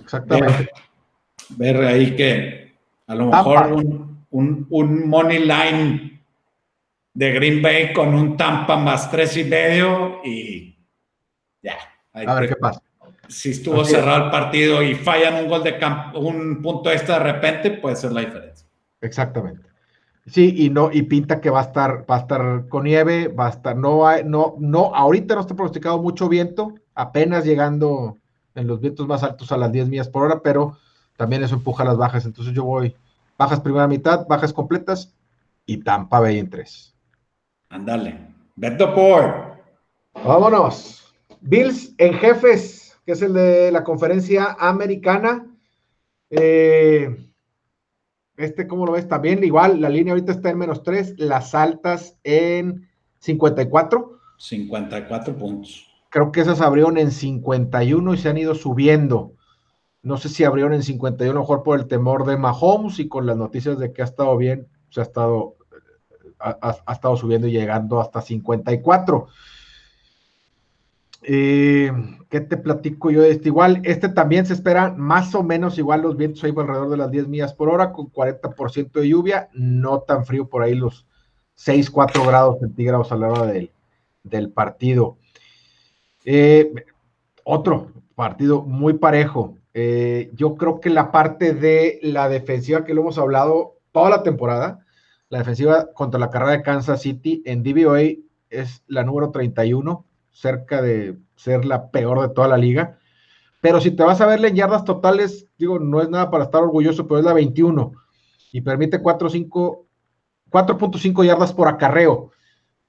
[0.00, 0.70] Exactamente.
[1.50, 3.72] Ver, ahí que a lo mejor
[4.30, 6.22] un, un, money line
[7.14, 10.76] de Green Bay con un Tampa más tres y medio y
[11.62, 11.78] ya.
[12.12, 12.82] A ver qué pasa
[13.28, 17.32] si estuvo cerrado el partido y fallan un gol de campo, un punto extra de
[17.32, 18.66] repente, puede ser la diferencia.
[19.00, 19.67] Exactamente.
[20.30, 23.46] Sí, y no, y pinta que va a estar, va a estar con nieve, va
[23.46, 28.18] a estar, no, no, no, ahorita no está pronosticado mucho viento, apenas llegando
[28.54, 30.76] en los vientos más altos a las 10 millas por hora, pero
[31.16, 32.26] también eso empuja las bajas.
[32.26, 32.94] Entonces yo voy
[33.36, 35.14] bajas primera mitad, bajas completas
[35.64, 36.94] y Tampa Bay en 3.
[37.70, 38.18] Ándale.
[38.56, 39.56] Beto por.
[40.24, 41.14] Vámonos.
[41.40, 45.46] Bills en jefes que es el de la conferencia americana.
[46.28, 47.27] Eh,
[48.38, 49.08] este, ¿cómo lo ves?
[49.08, 54.18] También igual, la línea ahorita está en menos 3, las altas en 54.
[54.38, 55.86] 54 puntos.
[56.08, 59.32] Creo que esas abrieron en 51 y se han ido subiendo.
[60.02, 63.08] No sé si abrieron en 51, a lo mejor por el temor de Mahomes y
[63.08, 65.56] con las noticias de que ha estado bien, se ha estado,
[66.38, 69.26] ha, ha estado subiendo y llegando hasta 54.
[71.22, 71.90] Eh,
[72.28, 73.48] ¿Qué te platico yo de este?
[73.48, 77.10] Igual, este también se espera más o menos igual los vientos ahí alrededor de las
[77.10, 81.06] 10 millas por hora, con 40% de lluvia, no tan frío por ahí los
[81.54, 83.70] 6, 4 grados centígrados a la hora del,
[84.22, 85.16] del partido.
[86.24, 86.72] Eh,
[87.44, 89.56] otro partido muy parejo.
[89.72, 94.22] Eh, yo creo que la parte de la defensiva que lo hemos hablado toda la
[94.22, 94.84] temporada,
[95.30, 98.02] la defensiva contra la carrera de Kansas City en DVOA
[98.50, 100.04] es la número 31,
[100.38, 102.98] cerca de ser la peor de toda la liga.
[103.60, 106.62] Pero si te vas a verle en yardas totales, digo, no es nada para estar
[106.62, 107.92] orgulloso, pero es la 21
[108.52, 112.30] y permite 4.5 yardas por acarreo.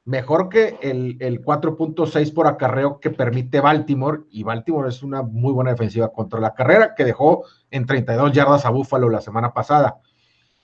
[0.05, 4.21] Mejor que el, el 4.6 por acarreo que permite Baltimore.
[4.31, 8.65] Y Baltimore es una muy buena defensiva contra la carrera que dejó en 32 yardas
[8.65, 9.99] a Buffalo la semana pasada.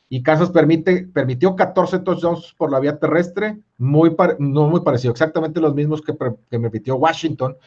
[0.08, 5.60] Y Kansas permite, permitió 14 touchdowns por la vía terrestre, muy no muy parecido, exactamente
[5.60, 7.58] los mismos que, que permitió Washington,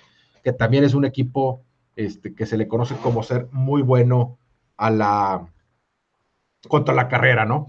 [0.44, 1.62] que también es un equipo
[1.96, 4.38] este, que se le conoce como ser muy bueno
[4.76, 5.48] a la
[6.68, 7.66] contra la carrera, ¿no?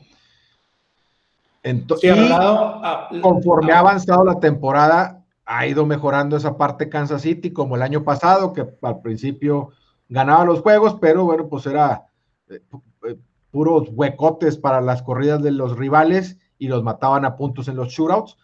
[1.64, 3.80] Entonces, ah, conforme ha ah.
[3.80, 8.68] avanzado la temporada, ha ido mejorando esa parte Kansas City, como el año pasado, que
[8.82, 9.72] al principio
[10.08, 12.06] ganaba los juegos, pero bueno, pues era
[12.50, 12.62] eh,
[13.08, 13.18] eh,
[13.52, 17.90] puros huecotes para las corridas de los rivales y los mataban a puntos en los
[17.90, 18.38] shootouts.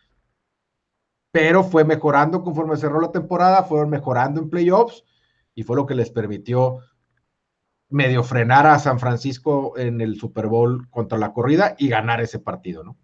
[1.31, 5.03] Pero fue mejorando conforme cerró la temporada, fueron mejorando en playoffs
[5.53, 6.79] y fue lo que les permitió
[7.89, 12.39] medio frenar a San Francisco en el Super Bowl contra la corrida y ganar ese
[12.39, 12.97] partido, ¿no?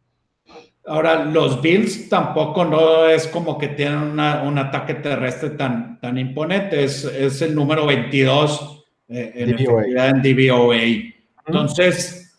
[0.86, 6.84] Ahora, los Bills tampoco no es como que tienen un ataque terrestre tan, tan imponente,
[6.84, 10.08] es, el número 22 eh, en, DVOA.
[10.08, 11.20] en DVOA.
[11.46, 12.36] Entonces,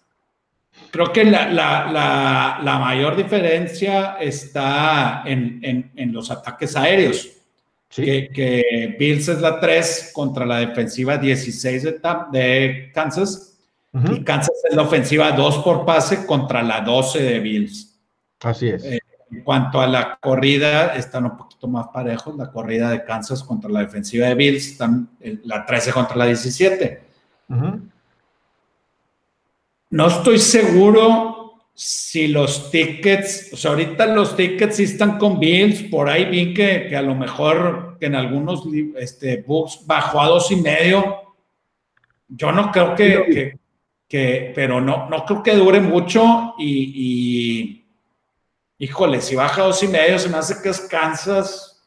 [0.90, 7.28] creo que la, mayor diferencia está en los ataques aéreos
[7.94, 12.00] que, Bills es la 3 contra la defensiva 16 de,
[12.32, 13.58] de Kansas.
[14.10, 18.00] Y Kansas es la ofensiva 2 por pase contra la 12 de Bills.
[18.40, 18.82] Así es.
[18.84, 18.98] Eh,
[19.30, 22.34] en cuanto a la corrida, están un poquito más parejos.
[22.36, 25.10] La corrida de Kansas contra la defensiva de Bills, están
[25.44, 27.02] la 13 contra la 17.
[29.92, 35.82] No estoy seguro si los tickets, o sea, ahorita los tickets sí están con Bills,
[35.82, 38.64] por ahí vi que, a lo mejor que en algunos
[38.96, 41.34] este, books bajó a dos y medio.
[42.26, 43.58] Yo no creo que,
[44.08, 47.84] que, pero no, no creo que dure mucho y,
[48.78, 51.86] híjole, si baja a dos y medio se me hace que es Kansas.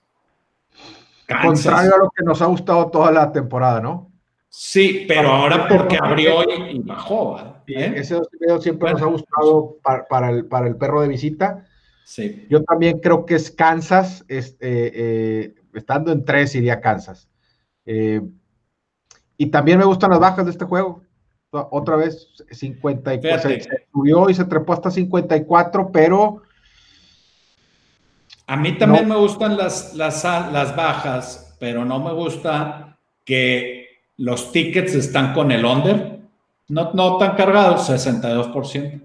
[1.42, 4.12] Contrario a lo que nos ha gustado toda la temporada, ¿no?
[4.48, 7.55] Sí, pero ahora porque abrió y, bajó.
[7.68, 7.94] ¿Eh?
[7.96, 9.78] Ese dos siempre nos ha gustado
[10.10, 11.66] para, el, para el perro de visita.
[12.06, 12.46] Sí.
[12.50, 17.28] Yo también creo que es Kansas, este, eh, estando en tres iría Kansas.
[17.86, 18.22] Eh,
[19.38, 21.04] y también me gustan las bajas de este juego.
[21.50, 23.50] Otra vez, 54.
[23.50, 23.62] Se,
[23.92, 26.42] subió y se trepó hasta 54, pero.
[28.48, 33.88] A mí también me gustan las, las, las bajas, pero no me gusta que
[34.18, 36.15] los tickets están con el under,
[36.68, 39.02] no, no tan cargados, 62%.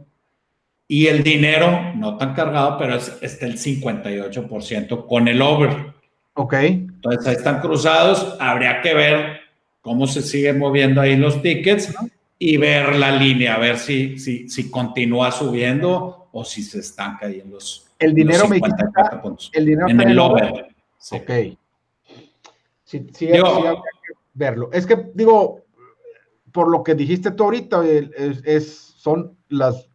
[0.88, 5.94] Y el dinero, no tan cargado, pero es, está el 58% con el over.
[6.34, 6.54] Ok.
[6.54, 8.36] Entonces ahí están cruzados.
[8.40, 9.40] Habría que ver
[9.80, 11.94] cómo se siguen moviendo ahí los tickets
[12.38, 17.26] y ver la línea, a ver si, si, si continúa subiendo o si se estanca
[17.26, 17.86] ahí en los.
[17.98, 18.60] El dinero me
[19.52, 20.74] El dinero en el over.
[21.12, 21.30] Ok.
[22.84, 23.28] Sí, sí,
[24.34, 24.70] verlo.
[24.72, 25.60] Es que, digo,
[26.52, 29.88] por lo que dijiste tú ahorita, es, son las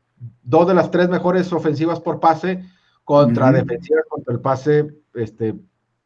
[0.43, 2.63] dos de las tres mejores ofensivas por pase
[3.03, 5.55] contra defensivas contra el pase, este,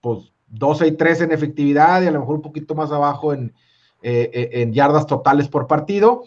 [0.02, 3.54] pues 12 y 3 en efectividad y a lo mejor un poquito más abajo en,
[4.02, 6.24] eh, eh, en yardas totales por partido.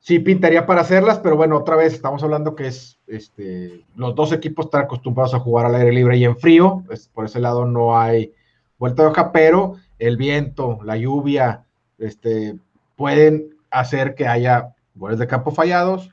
[0.00, 4.32] Sí, pintaría para hacerlas, pero bueno, otra vez estamos hablando que es este, los dos
[4.32, 7.98] equipos están acostumbrados a jugar al aire libre y en frío, por ese lado no
[7.98, 8.32] hay
[8.78, 11.66] vuelta de hoja, pero el viento, la lluvia,
[11.98, 12.58] este,
[12.98, 16.10] pueden hacer que haya goles de campo fallados.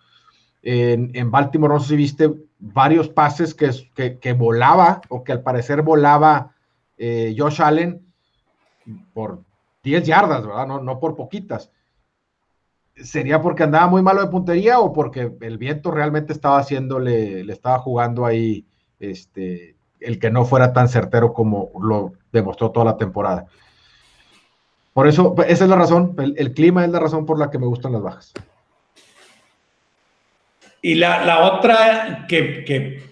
[0.62, 5.82] En, Baltimore, no sé si viste varios pases que, que, volaba o que al parecer
[5.82, 6.56] volaba
[6.98, 8.06] eh, Josh Allen
[9.14, 9.42] por
[9.84, 10.68] 10 yardas, ¿verdad?
[10.68, 11.72] No, no por poquitas.
[12.96, 17.54] ¿Sería porque andaba muy malo de puntería o porque el viento realmente estaba haciéndole, le
[17.54, 18.66] estaba jugando ahí
[19.00, 23.48] este, el que no fuera tan certero como lo demostró toda la temporada?
[24.96, 27.66] Por eso, esa es la razón, el, clima es la razón por la que me
[27.66, 28.34] gustan las bajas.
[30.82, 33.04] Y la, otra que,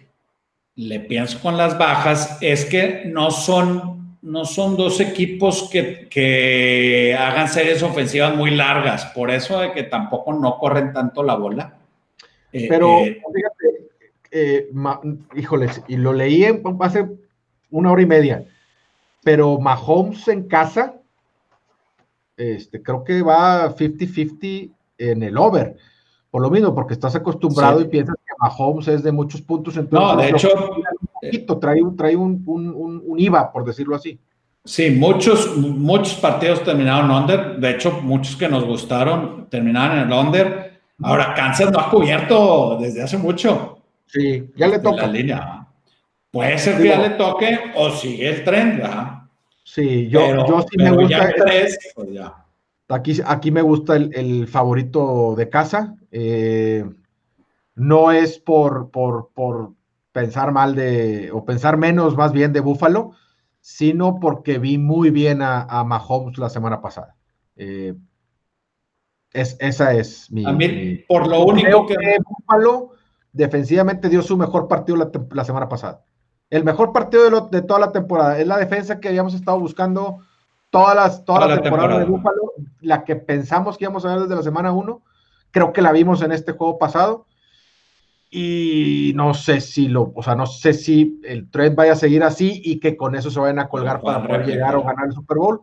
[0.76, 7.50] le pienso con las bajas es que no son, no son dos equipos que, hagan
[7.50, 11.76] series ofensivas muy largas, por eso de que tampoco no corren tanto la bola.
[12.54, 13.90] Eh, Pero eh, fíjate,
[14.32, 14.70] eh,
[15.36, 16.46] híjoles, y lo leí
[16.80, 17.10] hace
[17.72, 18.46] una hora y media
[19.24, 20.96] pero Mahomes en casa,
[22.38, 25.78] este, creo que va 50-50 en el over.
[26.32, 29.78] Por lo mismo, porque estás acostumbrado y piensas que Mahomes es de muchos puntos.
[29.78, 30.50] Entonces, no, de hecho,
[31.22, 34.20] poquito, trae, un, trae un, un, un, IVA, por decirlo así.
[34.66, 37.58] Sí, muchos, muchos partidos terminaron under.
[37.58, 40.82] De hecho, muchos que nos gustaron terminaron en el under.
[41.04, 43.78] Ahora, Kansas no ha cubierto desde hace mucho.
[44.08, 45.04] Sí, ya le toca.
[45.04, 45.68] La línea.
[46.32, 49.23] Puede ser que ya le toque o sigue el tren, ¿verdad?
[49.64, 51.34] Sí, yo, yo sí me gusta.
[51.96, 52.20] Pues
[52.90, 55.96] aquí, aquí me gusta el, favorito de casa.
[56.12, 56.86] Eh,
[57.76, 59.74] no es por, por, por,
[60.12, 63.14] pensar mal de, o pensar menos más bien de Búfalo,
[63.62, 67.16] sino porque vi muy bien a, a Mahomes la semana pasada.
[67.56, 67.96] Eh,
[69.32, 70.46] es, esa es mi.
[70.46, 71.96] A mí, por lo único que.
[72.24, 72.92] Búfalo
[73.32, 76.04] defensivamente dio su mejor partido la, la semana pasada
[76.54, 78.38] el mejor partido de, toda la temporada.
[78.38, 80.20] Es la defensa que habíamos estado buscando
[80.70, 84.36] todas las, toda, la, temporada, de Búfalo, la que pensamos que íbamos a ver desde
[84.36, 85.02] la semana 1.
[85.50, 87.26] Creo que la vimos en este juego pasado.
[88.30, 92.22] Y no sé si lo, o sea, no sé si el trend vaya a seguir
[92.22, 95.14] así y que con eso se vayan a colgar para poder llegar o ganar el
[95.14, 95.62] Super Bowl.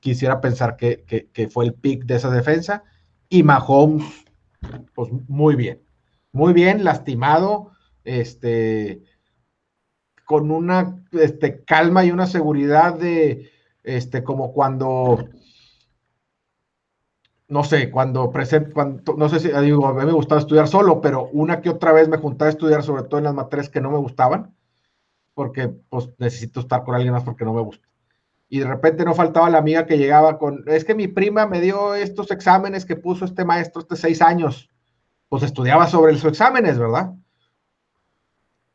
[0.00, 2.84] Quisiera pensar que, que fue el pick de esa defensa.
[3.28, 4.24] Y Mahomes,
[4.94, 5.82] pues muy bien.
[6.32, 7.72] Muy bien, lastimado.
[8.04, 9.02] Este,
[10.24, 13.50] con una este, calma y una seguridad de,
[13.82, 15.28] este, como cuando,
[17.48, 21.28] no sé, cuando presento, no sé si, digo, a mí me gustaba estudiar solo, pero
[21.32, 23.90] una que otra vez me juntaba a estudiar, sobre todo en las materias que no
[23.90, 24.54] me gustaban,
[25.34, 27.86] porque pues necesito estar con alguien más porque no me gusta.
[28.48, 31.60] Y de repente no faltaba la amiga que llegaba con, es que mi prima me
[31.60, 34.70] dio estos exámenes que puso este maestro este seis años.
[35.28, 37.14] Pues estudiaba sobre sus exámenes, ¿verdad?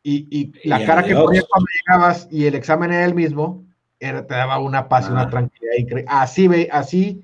[0.02, 3.66] Y, la cara que ponías cuando llegabas y el examen era el mismo,
[4.00, 6.06] era, te daba una paz y una tranquilidad increíble.
[6.08, 7.22] Así, ve, así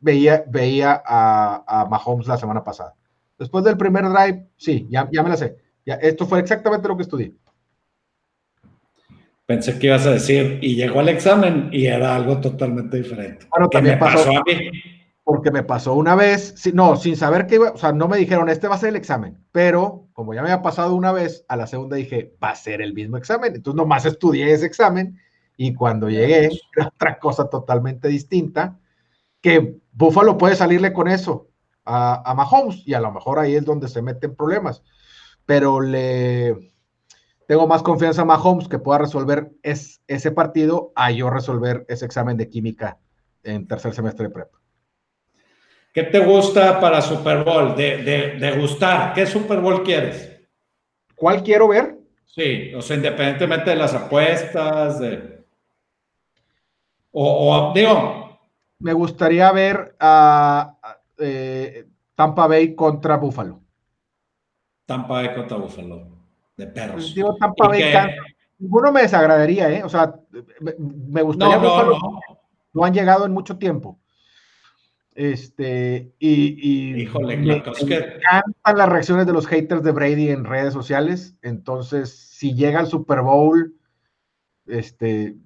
[0.00, 2.94] veía, veía a, a, Mahomes la semana pasada.
[3.38, 5.56] Después del primer drive, sí, ya, ya me la sé.
[5.84, 7.32] Ya, esto fue exactamente lo que estudié.
[9.46, 13.46] Pensé que ibas a decir, y llegó al examen y era algo totalmente diferente.
[13.50, 14.95] Bueno, también pasó, a mí
[15.26, 18.48] porque me pasó una vez, no, sin saber que iba, o sea, no me dijeron,
[18.48, 21.56] este va a ser el examen, pero como ya me había pasado una vez, a
[21.56, 23.56] la segunda dije, va a ser el mismo examen.
[23.56, 25.18] Entonces nomás estudié ese examen
[25.56, 28.78] y cuando llegué, era otra cosa totalmente distinta,
[29.40, 31.48] que Buffalo puede salirle con eso
[31.84, 34.84] a, a Mahomes y a lo mejor ahí es donde se meten problemas,
[35.44, 36.70] pero le
[37.48, 42.06] tengo más confianza a Mahomes que pueda resolver es, ese partido a yo resolver ese
[42.06, 43.00] examen de química
[43.42, 44.60] en tercer semestre de prepa.
[45.96, 47.74] ¿Qué te gusta para Super Bowl?
[47.74, 49.14] De, gustar.
[49.14, 50.30] ¿Qué Super Bowl quieres?
[51.14, 51.96] ¿Cuál quiero ver?
[52.26, 55.42] Sí, o sea, independientemente de las apuestas, de...
[57.12, 58.38] O, digo...
[58.78, 60.76] Me gustaría ver a
[61.16, 63.62] eh, Tampa Bay contra Buffalo.
[64.84, 66.08] Tampa Bay contra Buffalo.
[66.58, 66.96] De perros.
[66.96, 67.82] Pues digo Tampa Bay.
[68.58, 69.82] Ninguno me desagradaría, ¿eh?
[69.82, 70.14] O sea,
[70.60, 71.56] me, gustaría.
[71.56, 72.20] No, no,
[72.74, 73.98] no han llegado en mucho tiempo.
[75.16, 80.74] Este, y, y Híjole, me, encantan las reacciones de los haters de Brady en redes
[80.74, 81.34] sociales.
[81.40, 83.74] Entonces, si llega al Super Bowl,
[84.66, 85.36] este,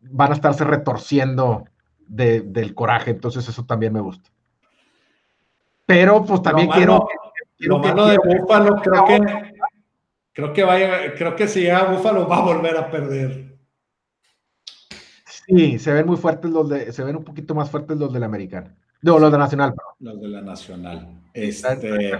[0.00, 1.64] van a estarse retorciendo
[2.08, 3.12] del coraje.
[3.12, 4.28] Entonces, eso también me gusta.
[5.86, 7.06] Pero, pues también quiero.
[7.58, 9.52] lo malo de Búfalo, creo que,
[10.32, 13.49] creo que vaya, creo que si llega Búfalo va a volver a perder.
[15.46, 18.20] Sí, se ven muy fuertes los de, se ven un poquito más fuertes los de
[18.20, 18.74] la americana.
[19.02, 21.20] No, los de Nacional, Los de la Nacional.
[21.32, 22.18] Este,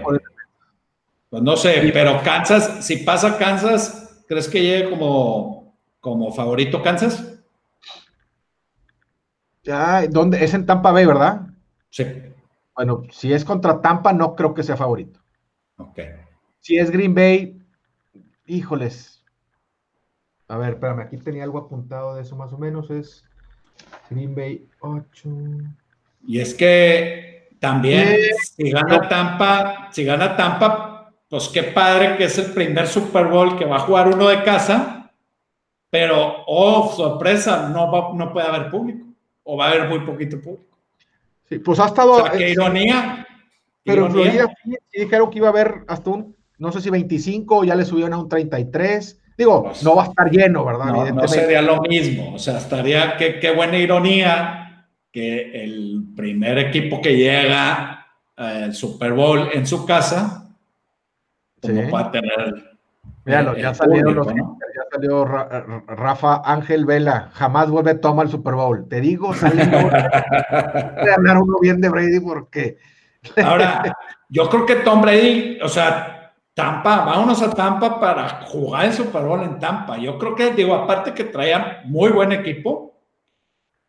[1.29, 7.39] pues no sé, pero Kansas, si pasa Kansas, ¿crees que llegue como, como favorito Kansas?
[9.63, 10.43] Ya, ¿dónde?
[10.43, 11.47] Es en Tampa Bay, ¿verdad?
[11.89, 12.05] Sí.
[12.75, 15.19] Bueno, si es contra Tampa, no creo que sea favorito.
[15.77, 15.99] Ok.
[16.59, 17.61] Si es Green Bay,
[18.45, 19.20] híjoles.
[20.51, 22.89] A ver, espérame, aquí tenía algo apuntado de eso más o menos.
[22.89, 23.23] Es
[24.09, 25.29] Green Bay 8.
[26.27, 28.17] Y es que también,
[28.53, 33.57] si gana Tampa, si gana Tampa, pues qué padre que es el primer Super Bowl
[33.57, 35.13] que va a jugar uno de casa,
[35.89, 39.07] pero, oh, sorpresa, no, va, no puede haber público,
[39.43, 40.77] o va a haber muy poquito público.
[41.47, 42.11] Sí, pues ha estado.
[42.11, 43.25] O sea, qué ironía.
[43.85, 47.59] Pero en Florida sí, dijeron que iba a haber hasta un, no sé si 25,
[47.59, 49.20] o ya le subieron a un 33.
[49.37, 50.85] Digo, pues, no va a estar lleno, ¿verdad?
[50.85, 52.33] No, no sería lo mismo.
[52.33, 59.13] O sea, estaría, qué, qué buena ironía que el primer equipo que llega al Super
[59.13, 60.49] Bowl en su casa,
[61.61, 62.71] como va a tener
[63.23, 68.55] Míralo, ya salieron los, ya salió Rafa Ángel Vela, jamás vuelve a tomar el Super
[68.55, 68.87] Bowl.
[68.89, 72.77] Te digo, salió ganar uno bien de Brady porque.
[73.43, 73.95] Ahora,
[74.27, 76.20] yo creo que Tom Brady, o sea,
[76.53, 79.97] Tampa, vámonos a Tampa para jugar el Super Bowl en Tampa.
[79.97, 82.99] Yo creo que, digo, aparte que traían muy buen equipo,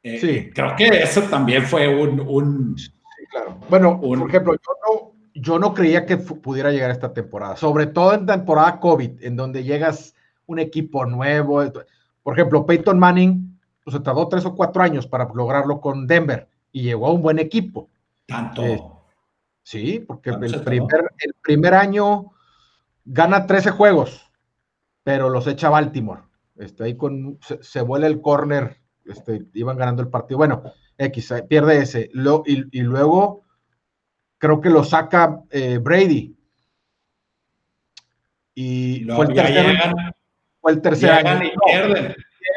[0.02, 0.50] eh, sí.
[0.54, 2.20] creo que eso también fue un.
[2.20, 2.92] un sí,
[3.30, 3.58] claro.
[3.68, 8.14] Bueno, por ejemplo, yo no yo no creía que pudiera llegar esta temporada, sobre todo
[8.14, 10.14] en temporada COVID, en donde llegas
[10.46, 11.62] un equipo nuevo.
[12.22, 16.48] Por ejemplo, Peyton Manning pues, se tardó tres o cuatro años para lograrlo con Denver
[16.70, 17.88] y llegó a un buen equipo.
[18.26, 18.62] Tanto.
[18.62, 18.82] Eh,
[19.62, 22.32] sí, porque el primer, el primer año
[23.04, 24.30] gana 13 juegos,
[25.02, 26.22] pero los echa Baltimore.
[26.56, 30.38] Este, ahí con, se, vuela el corner, este, iban ganando el partido.
[30.38, 30.62] Bueno,
[30.98, 32.10] X, pierde ese.
[32.12, 33.42] Lo, y luego
[34.42, 36.36] creo que lo saca eh, Brady.
[38.56, 39.92] Y fue, el tercer,
[40.60, 41.44] fue, el tercer, año.
[41.46, 42.14] Y pierden.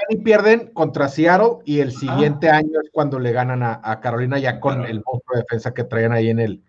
[0.10, 4.60] y pierden contra Seattle y el siguiente año es cuando le ganan a, Carolina ya
[4.60, 6.64] con el monstruo de defensa que traían ahí en el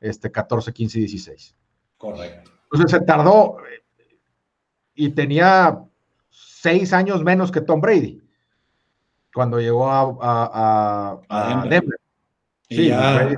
[0.00, 1.56] este, 14, 15 y 16.
[1.96, 2.55] Correcto.
[2.76, 3.56] Entonces se tardó
[4.94, 5.78] y tenía
[6.30, 8.22] seis años menos que Tom Brady
[9.32, 11.98] cuando llegó a, a Denver.
[12.68, 13.28] Sí, ya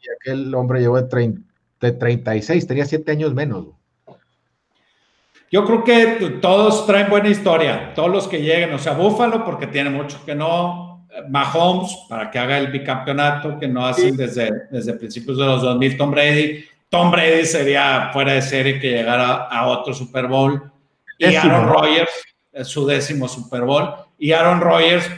[0.00, 1.34] y aquel hombre llegó de,
[1.80, 3.66] de 36, tenía 7 años menos.
[5.50, 9.66] Yo creo que todos traen buena historia, todos los que lleguen, o sea, Búfalo porque
[9.66, 14.92] tiene mucho que no, Mahomes para que haga el bicampeonato que no hacen desde, desde
[14.94, 19.66] principios de los 2000, Tom Brady, Tom Brady sería fuera de serie que llegara a
[19.68, 20.70] otro Super Bowl
[21.18, 22.10] y Aaron Rodgers,
[22.62, 25.10] su décimo Super Bowl, y Aaron Rodgers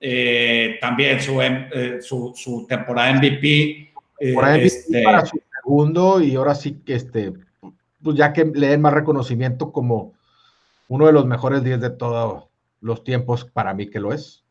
[0.00, 3.92] eh, también su, eh, su, su, temporada MVP.
[4.18, 7.32] Eh, este, para su segundo y ahora sí que este,
[8.02, 10.14] pues ya que le den más reconocimiento como
[10.88, 12.44] uno de los mejores 10 de todos
[12.80, 14.44] los tiempos, para mí que lo es.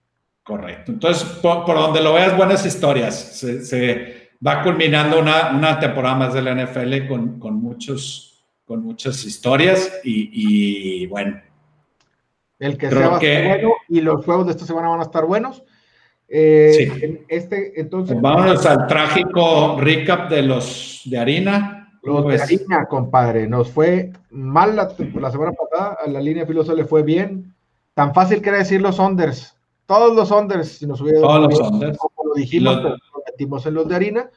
[0.44, 0.92] Correcto.
[0.92, 3.40] Entonces, por, donde lo veas, buenas historias.
[3.40, 4.15] Se,
[4.46, 10.00] va culminando una, una, temporada más de la NFL con, con, muchos, con muchas historias
[10.04, 11.42] y, y bueno,
[12.60, 15.64] el que sea bueno y los juegos de esta semana van a estar buenos.
[16.28, 21.92] Eh, este, entonces, Vámonos al trágico recap de los de harina.
[22.02, 23.48] Los de harina, compadre.
[23.48, 27.54] Nos fue mal la, semana pasada, a la línea filosa le fue bien.
[27.94, 29.56] Tan fácil que era decir los unders.
[29.86, 31.98] Todos los unders, si nos hubiera Todos los unders.
[31.98, 32.96] Como lo dijimos, lo
[33.36, 34.30] metimos en los de harina.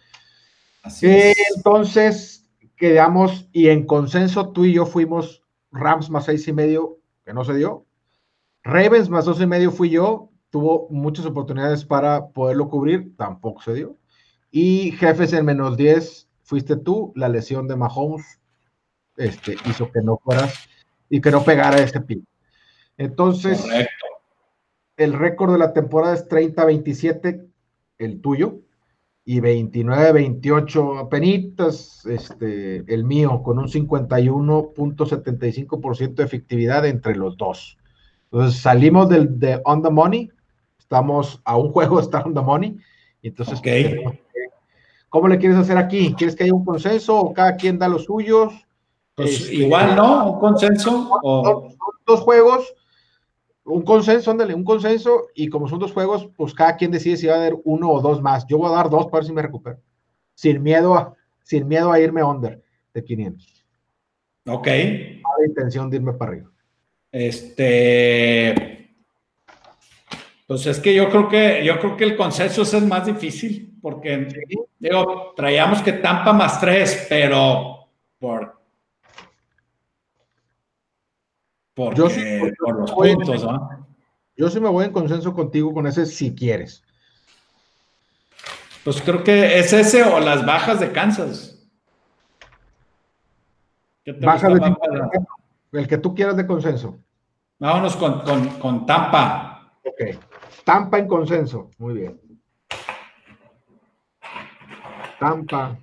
[1.02, 6.98] Eh, entonces, quedamos y en consenso tú y yo fuimos Rams más seis y medio,
[7.24, 7.86] que no se dio.
[8.64, 13.74] Ravens más dos y medio fui yo, tuvo muchas oportunidades para poderlo cubrir, tampoco se
[13.74, 13.96] dio.
[14.50, 18.40] Y jefes en menos 10 fuiste tú, la lesión de Mahomes
[19.16, 20.68] este, hizo que no fueras
[21.08, 22.26] y que no pegara ese pin.
[22.96, 23.64] Entonces,
[24.96, 27.46] el récord de la temporada es 30-27,
[27.98, 28.62] el tuyo,
[29.30, 37.76] y 29-28 penitas, este, el mío, con un 51.75% de efectividad entre los dos.
[38.32, 40.30] Entonces salimos del, de On the Money,
[40.78, 42.78] estamos a un juego estar On the Money,
[43.20, 43.60] y entonces,
[45.10, 46.14] ¿cómo le quieres hacer aquí?
[46.14, 48.54] ¿Quieres que haya un consenso o cada quien da los suyos?
[49.14, 50.32] Pues este, igual, ¿no?
[50.32, 51.06] Un consenso.
[51.22, 51.68] O...
[52.06, 52.74] Dos, juegos,
[53.68, 57.26] un consenso, ándale, un consenso, y como son dos juegos, pues cada quien decide si
[57.26, 58.46] va a haber uno o dos más.
[58.46, 59.78] Yo voy a dar dos para ver si me recupero.
[60.34, 62.62] Sin miedo a, sin miedo a irme under
[62.94, 63.64] de 500.
[64.46, 64.66] Ok.
[64.66, 66.50] la intención de irme para arriba.
[67.12, 68.88] Este,
[70.46, 73.78] pues es que yo creo que yo creo que el consenso es el más difícil,
[73.80, 74.28] porque
[74.78, 77.88] digo, traíamos que Tampa más tres, pero
[78.18, 78.57] por
[81.94, 82.22] yo sí,
[82.58, 83.46] por los puntos,
[84.36, 86.82] Yo sí me voy en consenso contigo con ese si quieres.
[88.84, 91.54] Pues creo que es ese o las bajas de Kansas.
[94.20, 94.76] Bajas de
[95.72, 96.98] el que tú quieras de consenso.
[97.58, 98.20] Vámonos con,
[98.58, 99.72] con, Tampa.
[99.84, 100.18] Ok.
[100.64, 101.70] Tampa en consenso.
[101.78, 102.20] Muy bien.
[105.18, 105.78] Tampa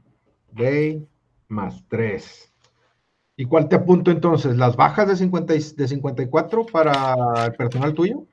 [0.52, 1.08] Bay
[1.50, 2.55] más 3.
[3.38, 4.56] ¿Y cuál te apunto entonces?
[4.56, 8.26] ¿Las bajas de, 50 de 54 para el personal tuyo?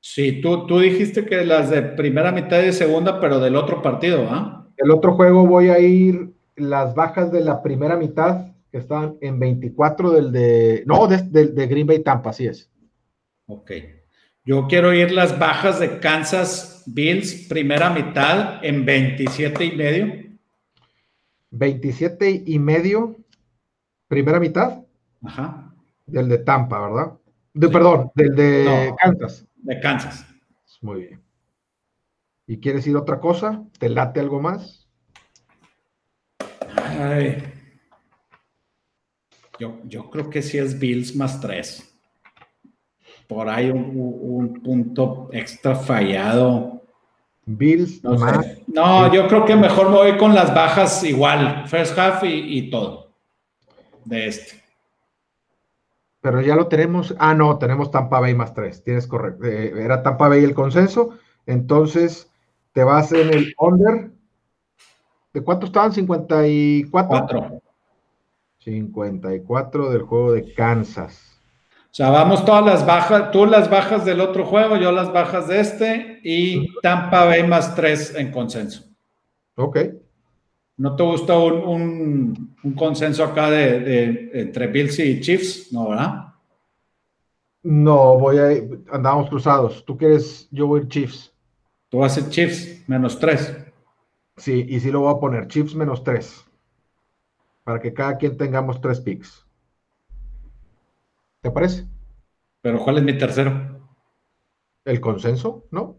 [0.00, 3.82] Sí, tú, tú dijiste que las de primera mitad y de segunda, pero del otro
[3.82, 4.68] partido, ¿ah?
[4.76, 10.10] El otro juego voy a ir las bajas de la primera mitad están en 24
[10.10, 12.70] del de, no, de, de, Green Bay Tampa, así es.
[13.46, 13.72] Ok.
[14.44, 20.25] Yo quiero ir las bajas de Kansas Bills, primera mitad, en 27 y medio.
[21.50, 23.16] 27 y medio.
[24.08, 24.82] Primera mitad.
[25.22, 25.74] Ajá.
[26.06, 27.18] Del de Tampa, ¿verdad?
[27.52, 29.46] De, Perdón, del de Kansas.
[29.56, 30.26] De Kansas.
[30.82, 31.22] Muy bien.
[32.46, 33.64] ¿Y quieres ir otra cosa?
[33.78, 34.88] ¿Te late algo más?
[36.76, 37.42] Ay.
[39.58, 41.92] Yo, yo creo que sí es Bills más tres.
[43.26, 46.85] Por ahí un, punto extra fallado.
[47.46, 48.44] Bills no más.
[48.66, 53.12] No, yo creo que mejor me voy con las bajas igual, first half y, todo.
[54.04, 54.62] De este.
[56.20, 57.14] Pero ya lo tenemos.
[57.18, 58.82] Ah, no, tenemos Tampa Bay más tres.
[58.82, 59.46] Tienes correcto.
[59.46, 61.10] Eh, era Tampa Bay el consenso.
[61.46, 62.28] Entonces,
[62.72, 64.10] te vas en el under.
[65.32, 65.92] ¿De cuánto estaban?
[65.92, 67.60] 54.
[68.58, 71.40] 54 del juego de Kansas.
[71.84, 75.48] O sea, vamos todas las bajas, tú las bajas del otro juego, yo las bajas
[75.48, 78.84] de este y Tampa Bay más 3 en consenso.
[79.54, 79.78] Ok.
[80.78, 85.72] ¿No te gusta un, consenso acá de, entre Bills y Chiefs?
[85.72, 86.34] No, ¿verdad?
[87.62, 89.84] No, voy a andamos cruzados.
[89.84, 90.48] ¿Tú quieres?
[90.50, 91.32] Yo voy a Chiefs.
[91.88, 93.56] Tú vas a ser Chiefs menos 3.
[94.36, 96.46] Sí, y sí lo voy a poner, Chiefs menos 3
[97.66, 99.44] para que cada quien tengamos tres picks.
[101.40, 101.84] ¿Te parece?
[102.60, 103.90] Pero ¿cuál es mi tercero?
[104.84, 105.96] El consenso, ¿no?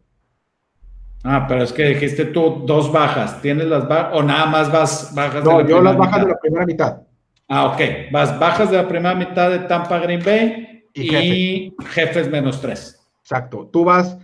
[1.23, 3.41] Ah, pero es que dijiste tú dos bajas.
[3.41, 6.27] ¿Tienes las bajas o nada más vas bajas no, de la yo las bajas de
[6.27, 7.01] la primera mitad.
[7.47, 8.11] Ah, ok.
[8.11, 12.99] Vas bajas de la primera mitad de Tampa Green Bay y, jefes menos tres.
[13.21, 13.69] Exacto.
[13.71, 14.17] Tú vas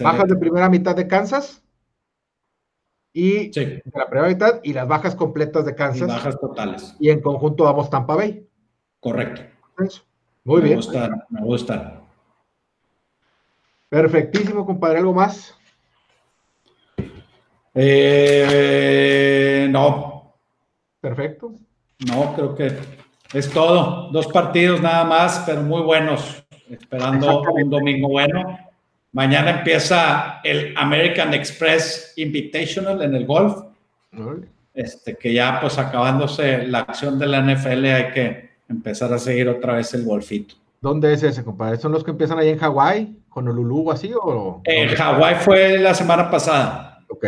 [0.00, 1.62] bajas de primera mitad de Kansas
[3.12, 3.50] y
[3.92, 6.08] la primera mitad y las bajas completas de Kansas.
[6.08, 6.96] Y bajas totales.
[6.98, 8.46] Y en conjunto vamos Tampa Bay.
[9.00, 9.42] Correcto.
[10.44, 10.72] Muy bien.
[10.72, 12.02] Me gusta, me gusta.
[13.88, 14.98] Perfectísimo, compadre.
[14.98, 15.56] ¿Algo más?
[17.74, 20.34] Eh, no.
[21.00, 21.52] Perfecto.
[22.08, 22.72] No, creo que
[23.32, 24.10] es todo.
[24.10, 26.44] Dos partidos nada más, pero muy buenos.
[26.68, 28.58] Esperando un domingo bueno.
[29.12, 33.64] Mañana empieza el American Express Invitational en el golf.
[34.72, 39.48] Este, que ya pues acabándose la acción de la NFL hay que empezar a seguir
[39.48, 40.54] otra vez el golfito.
[40.80, 41.76] ¿Dónde es ese, compadre?
[41.76, 44.12] ¿Son los que empiezan ahí en Hawái, con Honolulu o así?
[44.14, 47.04] O, en Hawái fue la semana pasada.
[47.08, 47.26] Ok.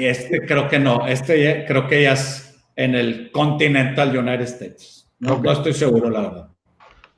[0.00, 5.06] Y este creo que no, este creo que ya es en el Continental United States.
[5.18, 6.50] no estoy seguro, la verdad.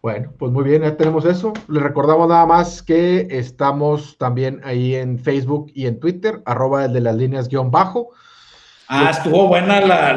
[0.03, 1.53] Bueno, pues muy bien, ya tenemos eso.
[1.69, 6.93] Les recordamos nada más que estamos también ahí en Facebook y en Twitter, arroba el
[6.93, 8.11] de las líneas guion bajo.
[8.89, 10.13] Ah, estuvo buena la,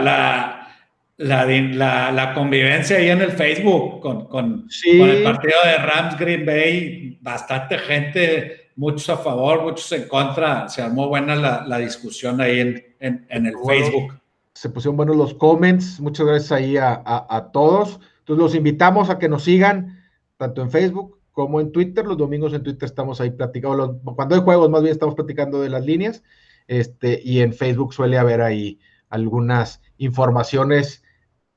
[1.17, 7.19] la, la, convivencia ahí en el Facebook con, con, el partido de Rams Green Bay.
[7.21, 10.67] Bastante gente, muchos a favor, muchos en contra.
[10.69, 12.59] Se armó buena la, discusión ahí
[12.99, 14.19] en, el Facebook.
[14.53, 15.99] Se pusieron buenos los comments.
[15.99, 17.99] Muchas gracias ahí a, a todos.
[18.19, 20.03] Entonces los invitamos a que nos sigan
[20.37, 22.05] tanto en Facebook como en Twitter.
[22.05, 25.69] Los domingos en Twitter estamos ahí platicando, cuando hay juegos más bien estamos platicando de
[25.69, 26.23] las líneas.
[26.67, 31.03] Este, y en Facebook suele haber ahí algunas informaciones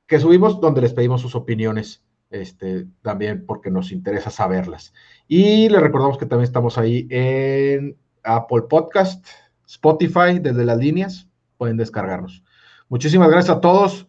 [0.07, 4.93] que subimos donde les pedimos sus opiniones este, también porque nos interesa saberlas.
[5.29, 9.27] Y les recordamos que también estamos ahí en Apple Podcast,
[9.67, 11.29] Spotify, desde las líneas,
[11.59, 12.43] pueden descargarnos.
[12.89, 14.07] Muchísimas gracias a todos.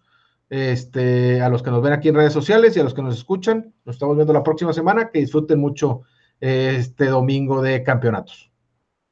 [0.49, 3.15] Este, a los que nos ven aquí en redes sociales y a los que nos
[3.15, 3.73] escuchan.
[3.85, 5.09] Nos estamos viendo la próxima semana.
[5.09, 6.01] Que disfruten mucho
[6.39, 8.51] este domingo de campeonatos.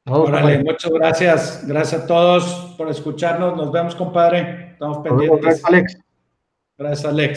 [0.06, 1.64] muchas gracias.
[1.66, 3.56] Gracias a todos por escucharnos.
[3.56, 4.72] Nos vemos, compadre.
[4.72, 5.40] Estamos pendientes.
[5.42, 5.98] Gracias, Alex.
[6.78, 7.36] Gracias, Alex.